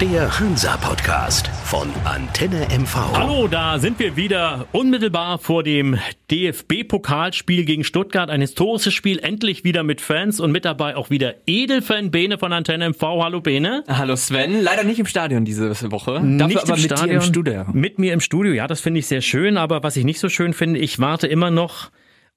Der 0.00 0.40
Hansa-Podcast 0.40 1.48
von 1.64 1.86
Antenne 2.06 2.66
MV. 2.70 2.94
Hallo, 3.12 3.48
da 3.48 3.78
sind 3.78 3.98
wir 3.98 4.16
wieder 4.16 4.66
unmittelbar 4.72 5.38
vor 5.38 5.62
dem 5.62 5.98
DFB-Pokalspiel 6.30 7.66
gegen 7.66 7.84
Stuttgart. 7.84 8.30
Ein 8.30 8.40
historisches 8.40 8.94
Spiel, 8.94 9.18
endlich 9.18 9.62
wieder 9.62 9.82
mit 9.82 10.00
Fans 10.00 10.40
und 10.40 10.52
mit 10.52 10.64
dabei 10.64 10.96
auch 10.96 11.10
wieder 11.10 11.34
Edelfan 11.46 12.10
Bene 12.10 12.38
von 12.38 12.50
Antenne 12.54 12.88
MV. 12.88 13.02
Hallo 13.02 13.42
Bene. 13.42 13.84
Hallo 13.88 14.16
Sven, 14.16 14.62
leider 14.62 14.84
nicht 14.84 15.00
im 15.00 15.04
Stadion 15.04 15.44
diese 15.44 15.68
Woche. 15.90 16.12
Dafür 16.14 16.46
nicht 16.46 16.62
aber 16.62 16.76
im 16.76 16.80
mit 16.80 16.80
Stadion, 16.80 17.08
dir 17.08 17.14
im 17.16 17.20
Studio. 17.20 17.64
Mit 17.74 17.98
mir 17.98 18.14
im 18.14 18.20
Studio, 18.20 18.54
ja, 18.54 18.66
das 18.66 18.80
finde 18.80 19.00
ich 19.00 19.06
sehr 19.06 19.20
schön. 19.20 19.58
Aber 19.58 19.82
was 19.82 19.98
ich 19.98 20.04
nicht 20.06 20.18
so 20.18 20.30
schön 20.30 20.54
finde, 20.54 20.80
ich 20.80 20.98
warte 20.98 21.26
immer 21.26 21.50
noch 21.50 21.90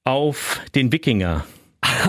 auf 0.04 0.59
den 0.75 0.91
Wikinger. 0.91 1.45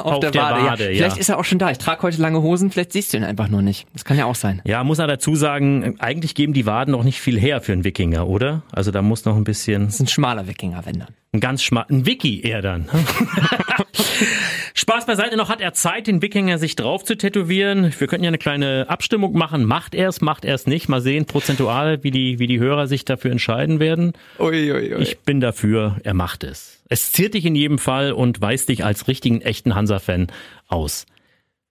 Auf, 0.02 0.20
der, 0.20 0.34
Wade. 0.34 0.90
ja. 0.90 0.96
Vielleicht 0.96 1.18
ist 1.18 1.28
er 1.28 1.38
auch 1.38 1.44
schon 1.44 1.58
da. 1.58 1.70
Ich 1.70 1.78
trage 1.78 2.02
heute 2.02 2.20
lange 2.20 2.42
Hosen, 2.42 2.70
vielleicht 2.70 2.92
siehst 2.92 3.12
du 3.12 3.16
ihn 3.16 3.24
einfach 3.24 3.48
nur 3.48 3.62
nicht. 3.62 3.86
Das 3.92 4.04
kann 4.04 4.16
ja 4.16 4.24
auch 4.26 4.34
sein. 4.34 4.62
Ja, 4.64 4.84
muss 4.84 4.98
er 4.98 5.06
dazu 5.06 5.34
sagen, 5.36 5.96
eigentlich 5.98 6.34
geben 6.34 6.52
die 6.52 6.66
Waden 6.66 6.92
noch 6.92 7.04
nicht 7.04 7.20
viel 7.20 7.38
her 7.38 7.60
für 7.60 7.72
einen 7.72 7.84
Wikinger, 7.84 8.26
oder? 8.26 8.62
Also 8.72 8.90
da 8.90 9.02
muss 9.02 9.24
noch 9.24 9.36
ein 9.36 9.44
bisschen. 9.44 9.86
Das 9.86 9.94
ist 9.94 10.00
ein 10.00 10.08
schmaler 10.08 10.46
Wikinger, 10.46 10.84
wenn 10.84 10.98
dann. 10.98 11.08
Ein 11.32 11.40
ganz 11.40 11.64
schmal, 11.64 11.84
ein 11.90 12.06
Wiki 12.06 12.42
eher 12.42 12.62
dann. 12.62 12.88
Spaß 14.74 15.06
beiseite, 15.06 15.36
noch 15.36 15.48
hat 15.48 15.60
er 15.60 15.72
Zeit, 15.72 16.06
den 16.06 16.22
Wikinger 16.22 16.58
sich 16.58 16.76
drauf 16.76 17.04
zu 17.04 17.16
tätowieren. 17.16 17.92
Wir 17.98 18.06
könnten 18.06 18.24
ja 18.24 18.28
eine 18.28 18.38
kleine 18.38 18.86
Abstimmung 18.88 19.32
machen. 19.32 19.64
Macht 19.64 19.94
er 19.94 20.08
es, 20.08 20.20
macht 20.20 20.44
er 20.44 20.54
es 20.54 20.66
nicht? 20.66 20.88
Mal 20.88 21.00
sehen, 21.00 21.26
prozentual, 21.26 22.04
wie 22.04 22.12
die, 22.12 22.38
wie 22.38 22.46
die 22.46 22.60
Hörer 22.60 22.86
sich 22.86 23.04
dafür 23.04 23.32
entscheiden 23.32 23.80
werden. 23.80 24.12
Ui, 24.38 24.72
ui, 24.72 24.94
ui. 24.94 25.02
Ich 25.02 25.20
bin 25.20 25.40
dafür, 25.40 25.96
er 26.04 26.14
macht 26.14 26.44
es. 26.44 26.83
Es 26.88 27.12
ziert 27.12 27.34
dich 27.34 27.44
in 27.46 27.54
jedem 27.54 27.78
Fall 27.78 28.12
und 28.12 28.40
weist 28.40 28.68
dich 28.68 28.84
als 28.84 29.08
richtigen, 29.08 29.40
echten 29.40 29.74
Hansa-Fan 29.74 30.28
aus. 30.68 31.06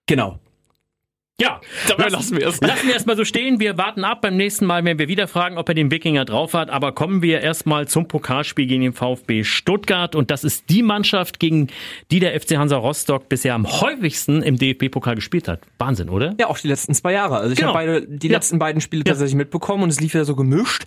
Genau. 0.06 0.38
Ja, 1.40 1.60
Dabei 1.88 2.08
lassen 2.10 2.36
wir 2.38 2.46
es. 2.46 2.60
Lassen 2.60 2.86
wir 2.86 2.94
erstmal 2.94 3.16
so 3.16 3.24
stehen. 3.24 3.58
Wir 3.58 3.76
warten 3.76 4.04
ab. 4.04 4.20
Beim 4.20 4.36
nächsten 4.36 4.66
Mal 4.66 4.84
werden 4.84 5.00
wir 5.00 5.08
wieder 5.08 5.26
fragen, 5.26 5.58
ob 5.58 5.68
er 5.68 5.74
den 5.74 5.90
Wikinger 5.90 6.24
drauf 6.24 6.54
hat. 6.54 6.70
Aber 6.70 6.92
kommen 6.92 7.22
wir 7.22 7.40
erstmal 7.40 7.88
zum 7.88 8.06
Pokalspiel 8.06 8.66
gegen 8.68 8.82
den 8.82 8.92
VfB 8.92 9.42
Stuttgart. 9.42 10.14
Und 10.14 10.30
das 10.30 10.44
ist 10.44 10.70
die 10.70 10.84
Mannschaft, 10.84 11.40
gegen 11.40 11.70
die 12.12 12.20
der 12.20 12.40
FC 12.40 12.56
Hansa 12.56 12.76
Rostock 12.76 13.28
bisher 13.28 13.54
am 13.54 13.66
häufigsten 13.66 14.42
im 14.42 14.58
DFB-Pokal 14.58 15.16
gespielt 15.16 15.48
hat. 15.48 15.60
Wahnsinn, 15.78 16.08
oder? 16.08 16.36
Ja, 16.38 16.46
auch 16.46 16.58
die 16.58 16.68
letzten 16.68 16.94
zwei 16.94 17.12
Jahre. 17.14 17.38
Also 17.38 17.52
ich 17.52 17.58
Genau. 17.58 17.74
habe 17.74 17.84
beide, 18.00 18.06
die 18.06 18.28
Ja. 18.28 18.34
letzten 18.34 18.60
beiden 18.60 18.80
Spiele 18.80 19.00
Ja. 19.04 19.10
tatsächlich 19.12 19.34
mitbekommen 19.34 19.82
und 19.82 19.88
es 19.90 20.00
lief 20.00 20.14
ja 20.14 20.24
so 20.24 20.36
gemischt. 20.36 20.84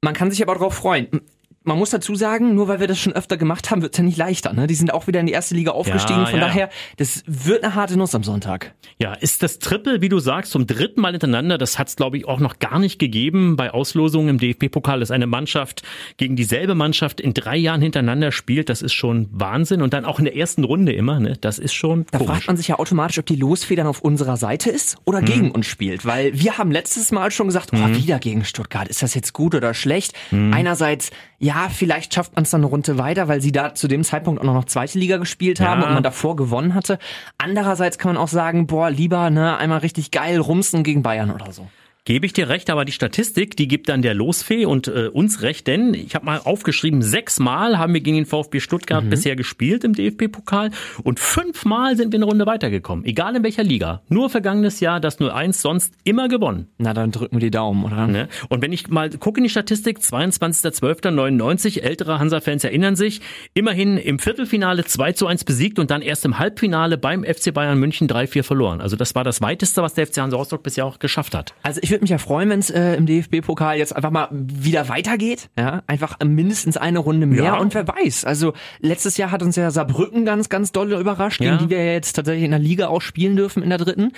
Man 0.00 0.14
kann 0.14 0.30
sich 0.30 0.42
aber 0.42 0.54
darauf 0.54 0.74
freuen. 0.74 1.20
Man 1.64 1.78
muss 1.78 1.90
dazu 1.90 2.14
sagen, 2.14 2.54
nur 2.54 2.68
weil 2.68 2.80
wir 2.80 2.86
das 2.88 2.98
schon 2.98 3.12
öfter 3.12 3.36
gemacht 3.36 3.70
haben, 3.70 3.82
wird 3.82 3.94
es 3.94 3.98
ja 3.98 4.04
nicht 4.04 4.16
leichter. 4.16 4.52
Ne? 4.52 4.66
Die 4.66 4.74
sind 4.74 4.92
auch 4.92 5.06
wieder 5.06 5.20
in 5.20 5.26
die 5.26 5.32
erste 5.32 5.54
Liga 5.54 5.70
aufgestiegen. 5.72 6.20
Ja, 6.20 6.26
Von 6.26 6.40
ja. 6.40 6.46
daher, 6.46 6.70
das 6.96 7.22
wird 7.26 7.62
eine 7.64 7.74
harte 7.74 7.96
Nuss 7.96 8.14
am 8.14 8.24
Sonntag. 8.24 8.74
Ja, 8.98 9.14
ist 9.14 9.42
das 9.42 9.58
Triple, 9.58 10.00
wie 10.00 10.08
du 10.08 10.18
sagst, 10.18 10.52
zum 10.52 10.66
dritten 10.66 11.00
Mal 11.00 11.12
hintereinander. 11.12 11.58
Das 11.58 11.78
hat 11.78 11.88
es, 11.88 11.96
glaube 11.96 12.16
ich, 12.16 12.26
auch 12.26 12.40
noch 12.40 12.58
gar 12.58 12.78
nicht 12.78 12.98
gegeben 12.98 13.56
bei 13.56 13.70
Auslosungen 13.72 14.28
im 14.30 14.38
DFB-Pokal, 14.38 15.00
dass 15.00 15.10
eine 15.10 15.26
Mannschaft 15.26 15.82
gegen 16.16 16.34
dieselbe 16.36 16.74
Mannschaft 16.74 17.20
in 17.20 17.34
drei 17.34 17.56
Jahren 17.56 17.80
hintereinander 17.80 18.32
spielt. 18.32 18.68
Das 18.68 18.82
ist 18.82 18.92
schon 18.92 19.28
Wahnsinn. 19.32 19.82
Und 19.82 19.92
dann 19.92 20.04
auch 20.04 20.18
in 20.18 20.24
der 20.24 20.36
ersten 20.36 20.64
Runde 20.64 20.92
immer. 20.92 21.20
Ne? 21.20 21.36
Das 21.40 21.58
ist 21.58 21.72
schon 21.74 22.06
Da 22.10 22.18
komisch. 22.18 22.32
fragt 22.34 22.46
man 22.48 22.56
sich 22.56 22.68
ja 22.68 22.78
automatisch, 22.78 23.18
ob 23.18 23.26
die 23.26 23.36
Losfedern 23.36 23.86
auf 23.86 24.00
unserer 24.00 24.36
Seite 24.36 24.70
ist 24.70 24.96
oder 25.04 25.20
Mhm. 25.20 25.26
gegen 25.26 25.50
uns 25.52 25.66
spielt. 25.66 26.04
Weil 26.04 26.38
wir 26.38 26.58
haben 26.58 26.70
letztes 26.72 27.12
Mal 27.12 27.30
schon 27.30 27.46
gesagt, 27.46 27.70
oh, 27.72 27.94
wieder 27.96 28.18
gegen 28.18 28.44
Stuttgart. 28.44 28.88
Ist 28.88 29.02
das 29.02 29.14
jetzt 29.14 29.32
gut 29.32 29.54
oder 29.54 29.74
schlecht? 29.74 30.12
Mhm. 30.30 30.52
Einerseits, 30.52 31.10
ja, 31.42 31.68
vielleicht 31.68 32.14
schafft 32.14 32.36
man 32.36 32.44
es 32.44 32.50
dann 32.50 32.60
eine 32.60 32.66
Runde 32.70 32.98
weiter, 32.98 33.26
weil 33.26 33.40
sie 33.40 33.50
da 33.50 33.74
zu 33.74 33.88
dem 33.88 34.04
Zeitpunkt 34.04 34.40
auch 34.40 34.44
noch 34.44 34.64
zweite 34.64 34.96
Liga 34.96 35.16
gespielt 35.16 35.60
haben 35.60 35.80
Ja. 35.80 35.88
und 35.88 35.94
man 35.94 36.02
davor 36.04 36.36
gewonnen 36.36 36.72
hatte. 36.74 36.98
Andererseits 37.36 37.98
kann 37.98 38.14
man 38.14 38.22
auch 38.22 38.28
sagen, 38.28 38.68
boah, 38.68 38.90
lieber 38.90 39.28
ne, 39.28 39.56
einmal 39.56 39.78
richtig 39.80 40.12
geil 40.12 40.38
rumsen 40.38 40.84
gegen 40.84 41.02
Bayern 41.02 41.32
oder 41.32 41.50
so. 41.52 41.66
Gebe 42.04 42.26
ich 42.26 42.32
dir 42.32 42.48
recht, 42.48 42.68
aber 42.68 42.84
die 42.84 42.90
Statistik, 42.90 43.56
die 43.56 43.68
gibt 43.68 43.88
dann 43.88 44.02
der 44.02 44.12
Losfee 44.12 44.66
und 44.66 44.88
äh, 44.88 45.06
uns 45.12 45.42
recht, 45.42 45.68
denn 45.68 45.94
ich 45.94 46.16
habe 46.16 46.26
mal 46.26 46.40
aufgeschrieben, 46.42 47.00
sechsmal 47.00 47.78
haben 47.78 47.94
wir 47.94 48.00
gegen 48.00 48.16
den 48.16 48.26
VfB 48.26 48.58
Stuttgart 48.58 49.08
bisher 49.08 49.36
gespielt 49.36 49.84
im 49.84 49.92
DFB-Pokal 49.92 50.72
und 51.04 51.20
fünfmal 51.20 51.96
sind 51.96 52.12
wir 52.12 52.18
eine 52.18 52.24
Runde 52.24 52.44
weitergekommen, 52.44 53.04
egal 53.04 53.36
in 53.36 53.44
welcher 53.44 53.62
Liga. 53.62 54.02
Nur 54.08 54.30
vergangenes 54.30 54.80
Jahr 54.80 54.98
das 54.98 55.20
0-1, 55.20 55.52
sonst 55.52 55.94
immer 56.02 56.26
gewonnen. 56.26 56.66
Na, 56.76 56.92
dann 56.92 57.12
drücken 57.12 57.36
wir 57.36 57.40
die 57.40 57.52
Daumen, 57.52 57.84
oder? 57.84 58.08
Ne? 58.08 58.26
Und 58.48 58.62
wenn 58.62 58.72
ich 58.72 58.88
mal 58.88 59.08
gucke 59.10 59.38
in 59.38 59.44
die 59.44 59.50
Statistik, 59.50 59.98
22.12.99, 59.98 61.82
ältere 61.82 62.18
Hansa-Fans 62.18 62.64
erinnern 62.64 62.96
sich, 62.96 63.20
immerhin 63.54 63.96
im 63.96 64.18
Viertelfinale 64.18 64.84
2 64.84 65.12
zu 65.12 65.28
1 65.28 65.44
besiegt 65.44 65.78
und 65.78 65.92
dann 65.92 66.02
erst 66.02 66.24
im 66.24 66.40
Halbfinale 66.40 66.98
beim 66.98 67.22
FC 67.22 67.54
Bayern 67.54 67.78
München 67.78 68.08
3-4 68.08 68.42
verloren. 68.42 68.80
Also 68.80 68.96
das 68.96 69.14
war 69.14 69.22
das 69.22 69.40
weiteste, 69.40 69.82
was 69.82 69.94
der 69.94 70.08
FC 70.08 70.18
Hansa 70.18 70.36
Rostock 70.36 70.64
bisher 70.64 70.84
auch 70.84 70.98
geschafft 70.98 71.36
hat. 71.36 71.54
Also 71.62 71.78
ich 71.80 71.91
würde 71.92 72.02
mich 72.02 72.10
ja 72.10 72.18
freuen, 72.18 72.48
wenn 72.50 72.58
es 72.58 72.70
äh, 72.70 72.94
im 72.96 73.06
DFB-Pokal 73.06 73.78
jetzt 73.78 73.94
einfach 73.94 74.10
mal 74.10 74.26
wieder 74.32 74.88
weitergeht. 74.88 75.48
Ja, 75.56 75.82
einfach 75.86 76.18
mindestens 76.24 76.76
eine 76.76 76.98
Runde 76.98 77.26
mehr 77.26 77.44
Ja. 77.44 77.58
und 77.58 77.72
wer 77.74 77.86
weiß. 77.86 78.24
Also 78.24 78.52
letztes 78.80 79.16
Jahr 79.16 79.30
hat 79.30 79.42
uns 79.44 79.54
ja 79.54 79.70
Saarbrücken 79.70 80.24
ganz, 80.24 80.48
ganz 80.48 80.72
doll 80.72 80.92
überrascht, 80.92 81.40
Ja. 81.40 81.52
gegen 81.56 81.68
die 81.68 81.70
wir 81.70 81.84
ja 81.84 81.92
jetzt 81.92 82.14
tatsächlich 82.14 82.44
in 82.44 82.50
der 82.50 82.58
Liga 82.60 82.88
auch 82.88 83.00
spielen 83.00 83.36
dürfen 83.36 83.62
in 83.62 83.68
der 83.68 83.78
dritten. 83.78 84.10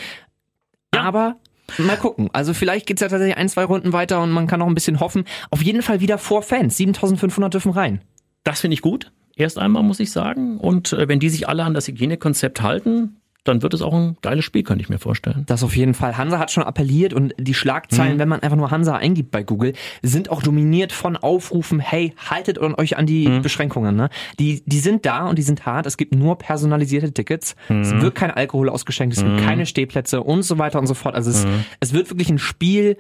Aber 0.93 1.37
mal 1.79 1.97
gucken. 1.97 2.31
Also 2.33 2.55
vielleicht 2.55 2.87
geht's 2.87 3.01
ja 3.03 3.09
tatsächlich 3.09 3.37
ein, 3.37 3.49
zwei 3.49 3.65
Runden 3.65 3.93
weiter 3.93 4.23
und 4.23 4.31
man 4.31 4.47
kann 4.47 4.61
noch 4.61 4.67
ein 4.67 4.75
bisschen 4.75 5.01
hoffen. 5.01 5.25
Auf 5.51 5.63
jeden 5.63 5.83
Fall 5.83 6.01
wieder 6.01 6.19
vor 6.19 6.43
Fans. 6.43 6.77
7500 6.77 7.53
dürfen 7.53 7.73
rein. 7.73 8.01
Das 8.45 8.61
finde 8.61 8.75
ich 8.75 8.81
gut. 8.83 9.13
Erst 9.37 9.59
einmal 9.59 9.83
muss 9.83 9.99
ich 10.01 10.13
sagen. 10.13 10.59
Und 10.59 10.93
äh, 10.93 11.09
wenn 11.09 11.19
die 11.19 11.29
sich 11.29 11.49
alle 11.49 11.65
an 11.65 11.75
das 11.75 11.89
Hygienekonzept 11.89 12.63
halten, 12.63 13.17
dann 13.45 13.63
wird 13.63 13.75
es 13.75 13.83
auch 13.83 13.93
ein 13.93 14.17
geiles 14.23 14.45
Spiel, 14.45 14.63
könnte 14.63 14.83
ich 14.83 14.89
mir 14.89 14.99
vorstellen. 14.99 15.45
Das 15.47 15.63
auf 15.63 15.77
jeden 15.77 15.95
Fall. 15.95 16.17
Hansa 16.17 16.39
hat 16.39 16.51
schon 16.51 16.63
appelliert 16.63 17.13
und 17.13 17.35
die 17.39 17.55
Schlagzeilen, 17.55 18.19
wenn 18.19 18.29
man 18.29 18.41
einfach 18.41 18.57
nur 18.57 18.71
Hansa 18.71 18.97
eingibt 18.97 19.31
bei 19.31 19.43
Google, 19.43 19.75
sind 20.03 20.31
auch 20.31 20.43
dominiert 20.43 20.93
von 20.93 21.17
Aufrufen, 21.17 21.79
hey, 21.79 22.15
haltet 22.31 22.59
euch 22.59 22.97
an 22.97 23.07
die 23.07 23.41
Beschränkungen. 23.41 23.97
Ne? 23.97 24.09
Die, 24.39 24.63
die 24.67 24.81
sind 24.81 25.05
da 25.07 25.29
und 25.29 25.39
die 25.39 25.43
sind 25.43 25.67
hart. 25.67 25.87
Es 25.87 25.97
gibt 25.97 26.15
nur 26.15 26.39
personalisierte 26.39 27.13
Tickets. 27.13 27.55
Es 27.69 27.93
wird 27.93 28.15
kein 28.15 28.31
Alkohol 28.31 28.69
ausgeschenkt, 28.69 29.17
es 29.17 29.23
gibt 29.23 29.41
keine 29.41 29.67
Stehplätze 29.67 30.23
und 30.23 30.43
so 30.43 30.59
weiter 30.59 30.79
und 30.79 30.87
so 30.87 30.95
fort. 30.95 31.15
Also 31.15 31.31
es, 31.31 31.47
es 31.81 31.93
wird 31.93 32.09
wirklich 32.11 32.31
ein 32.31 32.39
Spiel, 32.39 32.97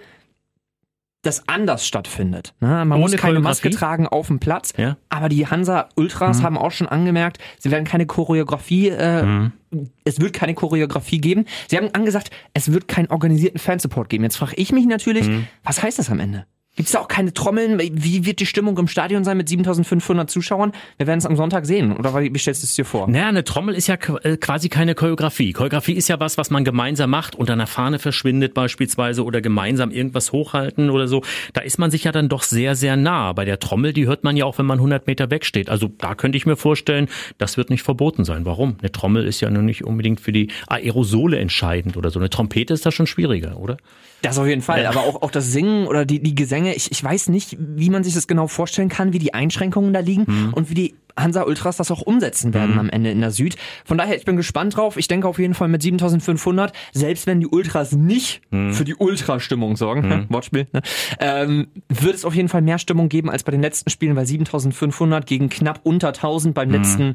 das 1.25 1.49
anders 1.49 1.87
stattfindet. 1.87 2.55
Ne? 2.61 2.69
Man 2.69 2.93
Ohne 2.93 3.01
muss 3.01 3.17
keine 3.17 3.41
Maske 3.41 3.71
tragen 3.71 4.07
auf 4.07 4.29
dem 4.29 4.39
Platz, 4.39 4.73
Ja. 4.77 4.97
aber 5.09 5.29
die 5.29 5.47
Hansa 5.47 5.89
Ultras 5.97 6.43
haben 6.43 6.57
auch 6.57 6.71
schon 6.71 6.89
angemerkt, 6.89 7.39
sie 7.59 7.71
werden 7.71 7.85
keine 7.85 8.07
Choreografie, 8.07 8.89
äh, 8.91 9.51
es 10.05 10.21
wird 10.21 10.33
keine 10.33 10.55
Choreografie 10.55 11.19
geben. 11.19 11.47
Sie 11.69 11.77
haben 11.77 11.89
angesagt, 11.93 12.31
es 12.53 12.73
wird 12.73 12.87
keinen 12.87 13.11
organisierten 13.11 13.59
Fansupport 13.59 14.09
geben. 14.09 14.23
Jetzt 14.25 14.37
frage 14.37 14.55
ich 14.57 14.71
mich 14.73 14.87
natürlich, 14.87 15.29
was 15.65 15.83
heißt 15.83 15.99
das 15.99 16.11
am 16.11 16.21
Ende? 16.21 16.47
Gibt 16.77 16.89
es 16.89 16.93
da 16.93 17.01
auch 17.01 17.09
keine 17.09 17.33
Trommeln? 17.33 17.79
Wie 17.79 18.27
wird 18.27 18.41
die 18.41 18.47
Stimmung 18.47 18.77
im 18.79 18.89
Stadion 18.89 19.23
sein 19.23 19.37
mit 19.37 19.49
7500 19.49 20.29
Zuschauern? 20.29 20.73
Wir 20.97 21.07
werden 21.07 21.21
es 21.21 21.27
am 21.27 21.37
Sonntag 21.37 21.67
sehen. 21.67 21.97
Oder 21.97 22.21
wie 22.21 22.39
stellst 22.39 22.65
du 22.65 22.67
es 22.67 22.75
dir 22.75 22.85
vor? 22.85 23.09
Naja, 23.09 23.29
eine 23.29 23.45
Trommel 23.45 23.77
ist 23.77 23.87
ja 23.87 23.95
äh, 24.23 24.37
quasi 24.37 24.69
keine 24.69 24.97
Choreografie. 24.97 25.53
Choreografie 25.53 25.93
ist 25.93 26.09
ja 26.09 26.19
was, 26.19 26.37
was 26.37 26.51
man 26.51 26.65
gemeinsam 26.65 27.11
macht, 27.11 27.37
unter 27.37 27.53
einer 27.53 27.69
Fahne 27.69 28.01
verschwindet 28.01 28.55
beispielsweise 28.55 29.25
oder 29.25 29.41
gemeinsam 29.41 29.93
irgendwas 29.93 30.33
hochhalten 30.33 30.91
oder 30.91 31.07
so. 31.07 31.23
Da 31.53 31.61
ist 31.61 31.79
man 31.79 31.93
sich 31.93 32.05
ja 32.05 32.13
dann 32.13 32.29
doch 32.29 32.43
sehr, 32.43 32.75
sehr 32.75 32.97
nah. 32.97 33.33
Bei 33.35 33.45
der 33.45 33.61
Trommel, 33.61 33.93
die 33.93 34.07
hört 34.07 34.25
man 34.25 34.37
ja 34.37 34.45
auch, 34.45 34.59
wenn 34.59 34.67
man 34.67 34.79
100 34.79 35.07
Meter 35.07 35.31
wegsteht. 35.31 35.71
Also 35.71 35.93
da 35.99 36.17
könnte 36.17 36.37
ich 36.37 36.45
mir 36.45 36.57
vorstellen, 36.57 37.09
das 37.39 37.57
wird 37.57 37.71
nicht 37.71 37.85
verboten 37.85 38.25
sein. 38.25 38.45
Warum? 38.47 38.79
Eine 38.81 38.91
Trommel 38.91 39.27
ist 39.27 39.41
ja 39.41 39.49
nun 39.49 39.65
nicht 39.65 39.85
unbedingt 39.85 40.21
für 40.21 40.33
die 40.33 40.49
Aerosole 40.67 41.39
entscheidend 41.39 41.97
oder 41.97 42.11
so. 42.11 42.19
Eine 42.19 42.31
Trompete 42.31 42.75
ist 42.75 42.85
da 42.85 42.91
schon 42.91 43.07
schwieriger, 43.07 43.59
oder? 43.59 43.77
Das 44.25 44.39
auf 44.39 44.47
jeden 44.47 44.63
Fall. 44.63 44.87
Aber 44.87 45.01
auch, 45.01 45.23
auch 45.23 45.31
das 45.31 45.53
Singen 45.53 45.87
oder 45.87 46.05
die, 46.05 46.21
die 46.23 46.35
Gesänge, 46.35 46.75
ich, 46.75 46.91
ich 46.91 47.03
weiß 47.05 47.29
nicht, 47.29 47.57
wie 47.59 47.91
man 47.91 48.03
sich 48.05 48.15
das 48.15 48.27
genau 48.27 48.47
vorstellen 48.49 48.89
kann, 48.89 49.13
wie 49.13 49.19
die 49.19 49.35
Einschränkungen 49.35 49.93
da 49.93 50.01
liegen 50.01 50.25
Mhm. 50.27 50.53
und 50.55 50.71
wie 50.71 50.75
die 50.75 50.95
Hansa 51.17 51.43
Ultras 51.45 51.77
das 51.77 51.93
auch 51.93 52.03
umsetzen 52.03 52.53
werden 52.55 52.77
am 52.77 52.89
Ende 52.91 53.11
in 53.13 53.21
der 53.21 53.31
Süd. 53.31 53.55
Von 53.85 53.99
daher, 53.99 54.17
ich 54.17 54.25
bin 54.25 54.37
gespannt 54.37 54.77
drauf. 54.77 54.97
Ich 54.97 55.07
denke 55.07 55.29
auf 55.29 55.39
jeden 55.39 55.55
Fall 55.55 55.69
mit 55.69 55.81
7500, 55.81 56.73
selbst 56.93 57.29
wenn 57.29 57.39
die 57.39 57.47
Ultras 57.47 57.93
nicht 57.93 58.41
Mhm. 58.51 58.73
für 58.73 58.85
die 58.85 58.97
Ultrastimmung 58.97 59.77
sorgen, 59.77 60.27
Wortspiel, 60.29 60.67
ne? 60.73 60.83
ähm, 61.21 61.69
wird 61.89 62.17
es 62.17 62.25
auf 62.25 62.35
jeden 62.35 62.49
Fall 62.49 62.63
mehr 62.63 62.79
Stimmung 62.79 63.09
geben 63.09 63.31
als 63.31 63.45
bei 63.45 63.53
den 63.53 63.61
letzten 63.63 63.91
Spielen, 63.91 64.17
weil 64.17 64.27
7500 64.27 65.25
gegen 65.27 65.49
knapp 65.51 65.81
unter 65.85 66.09
1000 66.09 66.53
beim 66.55 66.71
letzten 66.71 67.15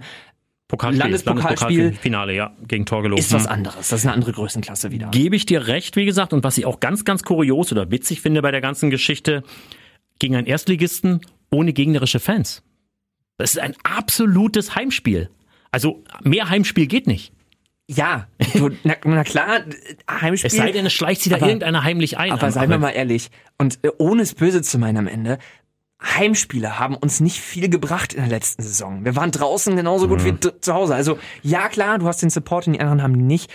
Pokalspiel, 0.70 1.00
Landespokalspiel. 1.02 1.94
Finale, 1.94 2.34
ja, 2.36 2.52
gegen 2.68 2.86
Torgelow. 2.86 3.18
ist 3.18 3.34
was 3.34 3.48
anderes. 3.48 3.90
Das 3.90 4.00
ist 4.00 4.06
eine 4.06 4.14
andere 4.14 4.32
Größenklasse 4.34 4.92
wieder. 4.92 5.08
Gebe 5.10 5.36
ich 5.36 5.46
dir 5.48 5.66
recht, 5.68 5.96
wie 5.96 6.06
gesagt, 6.06 6.32
und 6.32 6.44
was 6.44 6.58
ich 6.60 6.66
auch 6.68 6.80
ganz, 6.80 7.04
ganz 7.04 7.24
kurios 7.24 7.72
oder 7.72 7.90
witzig 7.90 8.22
finde 8.22 8.42
bei 8.44 8.52
der 8.52 8.62
ganzen 8.62 8.92
Geschichte, 8.92 9.44
gegen 10.20 10.36
einen 10.36 10.46
Erstligisten 10.48 11.22
ohne 11.50 11.74
gegnerische 11.74 12.20
Fans. 12.20 12.62
Das 13.38 13.52
ist 13.56 13.60
ein 13.60 13.74
absolutes 13.84 14.76
Heimspiel. 14.76 15.30
Also 15.72 16.04
mehr 16.24 16.50
Heimspiel 16.50 16.86
geht 16.88 17.08
nicht. 17.08 17.34
Ja, 17.88 18.28
du, 18.54 18.70
na, 18.84 18.96
na 19.04 19.24
klar, 19.24 19.62
Heimspiel. 20.08 20.48
Es 20.52 20.56
sei 20.56 20.72
denn, 20.72 20.86
es 20.86 20.94
schleicht 20.94 21.22
sich 21.22 21.32
da 21.32 21.38
Aber- 21.38 21.48
irgendeiner 21.48 21.84
heimlich 21.84 22.20
ein. 22.20 22.32
Aber 22.32 22.52
seien 22.52 22.70
wir 22.70 22.78
mal 22.78 22.92
ehrlich, 22.92 23.32
und 23.58 23.80
äh, 23.82 23.90
ohne 23.98 24.22
es 24.22 24.36
böse 24.36 24.62
zu 24.62 24.78
meinen 24.78 24.98
am 24.98 25.08
Ende, 25.08 25.40
Heimspiele 26.02 26.80
haben 26.80 26.96
uns 26.96 27.20
nicht 27.20 27.40
viel 27.42 27.70
gebracht 27.70 28.14
in 28.14 28.22
der 28.22 28.30
letzten 28.30 28.64
Saison. 28.64 29.04
Wir 29.04 29.16
waren 29.16 29.32
draußen 29.32 29.76
genauso 29.76 30.08
gut 30.08 30.24
wie 30.24 30.32
d- 30.32 30.52
zu 30.62 30.74
Hause. 30.74 30.96
Also 30.96 31.20
ja 31.44 31.68
klar, 31.68 31.98
du 32.00 32.08
hast 32.08 32.22
den 32.22 32.30
Support 32.30 32.68
und 32.68 32.74
die 32.74 32.80
anderen 32.80 33.04
haben 33.04 33.12
nicht. 33.14 33.52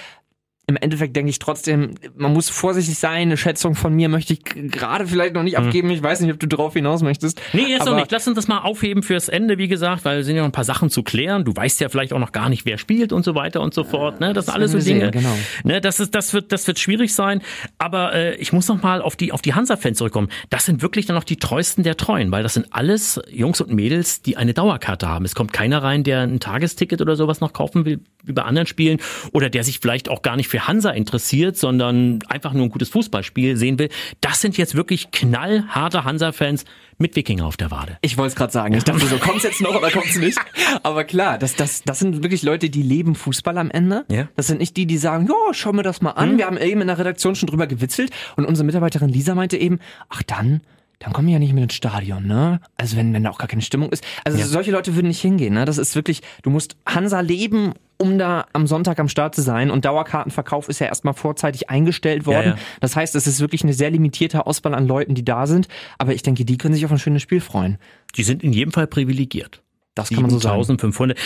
Im 0.66 0.76
Endeffekt 0.76 1.14
denke 1.14 1.28
ich 1.30 1.38
trotzdem, 1.38 1.90
man 2.16 2.32
muss 2.32 2.48
vorsichtig 2.48 2.98
sein. 2.98 3.22
Eine 3.28 3.36
Schätzung 3.36 3.74
von 3.74 3.94
mir 3.94 4.08
möchte 4.08 4.32
ich 4.32 4.44
gerade 4.44 5.06
vielleicht 5.06 5.34
noch 5.34 5.42
nicht 5.42 5.58
Mhm. 5.58 5.66
abgeben. 5.66 5.90
Ich 5.90 6.02
weiß 6.02 6.20
nicht, 6.20 6.32
ob 6.32 6.40
du 6.40 6.46
drauf 6.48 6.72
hinaus 6.72 7.02
möchtest. 7.02 7.40
Nee, 7.52 7.66
jetzt 7.68 7.84
noch 7.86 7.96
nicht. 7.96 8.10
Lass 8.10 8.26
uns 8.26 8.36
das 8.36 8.48
mal 8.48 8.58
aufheben 8.60 9.02
fürs 9.02 9.28
Ende, 9.28 9.58
wie 9.58 9.68
gesagt, 9.68 10.04
weil 10.06 10.20
es 10.20 10.26
sind 10.26 10.36
ja 10.36 10.42
noch 10.42 10.48
ein 10.48 10.52
paar 10.52 10.64
Sachen 10.64 10.88
zu 10.88 11.02
klären. 11.02 11.44
Du 11.44 11.54
weißt 11.54 11.80
ja 11.80 11.88
vielleicht 11.90 12.12
auch 12.14 12.18
noch 12.18 12.32
gar 12.32 12.48
nicht, 12.48 12.64
wer 12.64 12.78
spielt 12.78 13.12
und 13.12 13.24
so 13.24 13.34
weiter 13.34 13.60
und 13.60 13.74
so 13.74 13.84
fort. 13.84 14.20
Ne? 14.20 14.32
Das 14.32 14.46
sind 14.46 14.54
alles 14.54 14.72
so 14.72 14.78
Dinge. 14.78 15.00
sehen, 15.00 15.10
genau. 15.10 15.36
Ne? 15.64 15.80
Das, 15.82 16.00
ist, 16.00 16.14
das, 16.14 16.32
wird, 16.32 16.50
das 16.50 16.66
wird 16.66 16.78
schwierig 16.78 17.12
sein. 17.12 17.42
Aber 17.76 18.14
äh, 18.14 18.34
ich 18.36 18.52
muss 18.54 18.66
noch 18.68 18.82
mal 18.82 19.02
auf 19.02 19.16
die, 19.16 19.32
auf 19.32 19.42
die 19.42 19.52
Hansa-Fans 19.54 19.98
zurückkommen. 19.98 20.28
Das 20.48 20.64
sind 20.64 20.80
wirklich 20.80 21.04
dann 21.04 21.14
noch 21.16 21.24
die 21.24 21.36
treuesten 21.36 21.84
der 21.84 21.96
Treuen, 21.98 22.32
weil 22.32 22.42
das 22.42 22.54
sind 22.54 22.68
alles 22.70 23.20
Jungs 23.30 23.60
und 23.60 23.70
Mädels, 23.70 24.22
die 24.22 24.38
eine 24.38 24.54
Dauerkarte 24.54 25.08
haben. 25.08 25.26
Es 25.26 25.34
kommt 25.34 25.52
keiner 25.52 25.82
rein, 25.82 26.04
der 26.04 26.20
ein 26.22 26.40
Tagesticket 26.40 27.02
oder 27.02 27.16
sowas 27.16 27.40
noch 27.40 27.52
kaufen 27.52 27.84
will, 27.84 28.00
wie 28.24 28.32
bei 28.32 28.42
anderen 28.42 28.66
Spielen, 28.66 28.98
oder 29.32 29.50
der 29.50 29.62
sich 29.64 29.80
vielleicht 29.80 30.08
auch 30.08 30.22
gar 30.22 30.36
nicht 30.36 30.48
für 30.54 30.68
Hansa 30.68 30.90
interessiert, 30.90 31.56
sondern 31.56 32.20
einfach 32.28 32.52
nur 32.52 32.66
ein 32.66 32.70
gutes 32.70 32.88
Fußballspiel 32.90 33.56
sehen 33.56 33.76
will. 33.80 33.88
Das 34.20 34.40
sind 34.40 34.56
jetzt 34.56 34.76
wirklich 34.76 35.10
knallharte 35.10 36.04
Hansa-Fans 36.04 36.64
mit 36.96 37.16
Wikinger 37.16 37.44
auf 37.44 37.56
der 37.56 37.72
Wade. 37.72 37.98
Ich 38.02 38.16
wollte 38.16 38.28
es 38.28 38.36
gerade 38.36 38.52
sagen. 38.52 38.74
Ich 38.74 38.84
dachte 38.84 39.04
so, 39.04 39.18
kommt's 39.18 39.42
jetzt 39.42 39.60
noch 39.60 39.74
oder 39.74 39.90
kommt's 39.90 40.16
nicht? 40.16 40.38
Aber 40.84 41.02
klar, 41.02 41.38
das, 41.38 41.56
das, 41.56 41.82
das 41.82 41.98
sind 41.98 42.22
wirklich 42.22 42.44
Leute, 42.44 42.70
die 42.70 42.82
leben 42.82 43.16
Fußball 43.16 43.58
am 43.58 43.68
Ende. 43.68 44.04
Ja. 44.08 44.28
Das 44.36 44.46
sind 44.46 44.60
nicht 44.60 44.76
die, 44.76 44.86
die 44.86 44.96
sagen, 44.96 45.26
ja, 45.26 45.52
schau 45.54 45.72
mir 45.72 45.82
das 45.82 46.00
mal 46.02 46.12
an. 46.12 46.38
Wir 46.38 46.46
haben 46.46 46.56
eben 46.56 46.80
in 46.82 46.86
der 46.86 46.98
Redaktion 47.00 47.34
schon 47.34 47.48
drüber 47.48 47.66
gewitzelt 47.66 48.12
und 48.36 48.44
unsere 48.44 48.64
Mitarbeiterin 48.64 49.08
Lisa 49.08 49.34
meinte 49.34 49.56
eben, 49.56 49.80
ach 50.08 50.22
dann, 50.22 50.60
dann 51.04 51.12
kommen 51.12 51.28
wir 51.28 51.34
ja 51.34 51.38
nicht 51.38 51.52
mehr 51.52 51.64
ins 51.64 51.74
Stadion, 51.74 52.26
ne? 52.26 52.60
Also 52.78 52.96
wenn, 52.96 53.12
wenn 53.12 53.24
da 53.24 53.30
auch 53.30 53.36
gar 53.36 53.46
keine 53.46 53.60
Stimmung 53.60 53.90
ist. 53.90 54.02
Also 54.24 54.42
solche 54.42 54.70
Leute 54.70 54.94
würden 54.94 55.08
nicht 55.08 55.20
hingehen, 55.20 55.52
ne? 55.52 55.66
Das 55.66 55.76
ist 55.76 55.94
wirklich, 55.94 56.22
du 56.42 56.48
musst 56.48 56.76
Hansa 56.86 57.20
leben, 57.20 57.74
um 57.98 58.18
da 58.18 58.46
am 58.54 58.66
Sonntag 58.66 58.98
am 58.98 59.08
Start 59.08 59.34
zu 59.34 59.42
sein. 59.42 59.70
Und 59.70 59.84
Dauerkartenverkauf 59.84 60.70
ist 60.70 60.78
ja 60.78 60.86
erstmal 60.86 61.12
vorzeitig 61.12 61.68
eingestellt 61.68 62.24
worden. 62.24 62.44
Ja, 62.44 62.54
ja. 62.54 62.58
Das 62.80 62.96
heißt, 62.96 63.14
es 63.16 63.26
ist 63.26 63.40
wirklich 63.40 63.62
eine 63.62 63.74
sehr 63.74 63.90
limitierte 63.90 64.46
Auswahl 64.46 64.74
an 64.74 64.86
Leuten, 64.86 65.14
die 65.14 65.24
da 65.24 65.46
sind. 65.46 65.68
Aber 65.98 66.14
ich 66.14 66.22
denke, 66.22 66.46
die 66.46 66.56
können 66.56 66.74
sich 66.74 66.86
auf 66.86 66.90
ein 66.90 66.98
schönes 66.98 67.20
Spiel 67.20 67.40
freuen. 67.40 67.76
Die 68.16 68.22
sind 68.22 68.42
in 68.42 68.54
jedem 68.54 68.72
Fall 68.72 68.86
privilegiert. 68.86 69.62
Das 69.94 70.08
kann 70.08 70.22
man 70.22 70.30
so 70.30 70.38
sagen. 70.38 70.64
7500. 70.64 71.18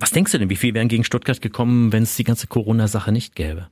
Was 0.00 0.10
denkst 0.10 0.32
du 0.32 0.38
denn, 0.38 0.50
wie 0.50 0.56
viel 0.56 0.74
wären 0.74 0.88
gegen 0.88 1.04
Stuttgart 1.04 1.40
gekommen, 1.40 1.92
wenn 1.92 2.02
es 2.02 2.16
die 2.16 2.24
ganze 2.24 2.48
Corona-Sache 2.48 3.12
nicht 3.12 3.36
gäbe? 3.36 3.68